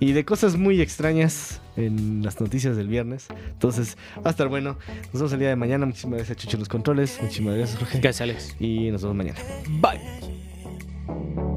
y 0.00 0.12
de 0.12 0.24
cosas 0.26 0.56
muy 0.56 0.80
extrañas 0.82 1.60
en 1.78 2.22
las 2.22 2.38
noticias 2.40 2.76
del 2.76 2.88
viernes. 2.88 3.28
Entonces 3.52 3.96
va 4.18 4.26
a 4.26 4.30
estar 4.30 4.48
bueno. 4.48 4.76
Nos 5.12 5.14
vemos 5.14 5.32
el 5.32 5.38
día 5.38 5.48
de 5.48 5.56
mañana. 5.56 5.86
Muchísimas 5.86 6.18
gracias, 6.18 6.36
Chucho, 6.38 6.56
en 6.56 6.60
los 6.60 6.68
controles. 6.68 7.18
Muchísimas 7.22 7.54
gracias, 7.56 7.78
Jorge. 7.78 8.00
Gracias, 8.00 8.20
Alex. 8.20 8.56
Y 8.60 8.90
nos 8.90 9.00
vemos 9.02 9.16
mañana. 9.16 9.38
Bye. 9.80 11.55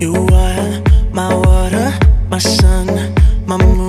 You 0.00 0.12
are 0.32 0.82
my 1.12 1.32
water, 1.32 1.92
my 2.28 2.38
sun, 2.38 3.14
my 3.46 3.56
moon 3.56 3.83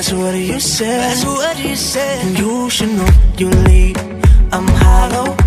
That's 0.00 0.14
what 0.14 0.34
you 0.34 0.58
said. 0.58 0.98
That's 0.98 1.24
what 1.26 1.58
you 1.58 1.76
said. 1.76 2.24
And 2.24 2.38
you 2.38 2.70
should 2.70 2.88
know 2.88 3.06
you 3.36 3.50
lead. 3.50 3.98
I'm 4.50 4.66
hollow. 4.66 5.39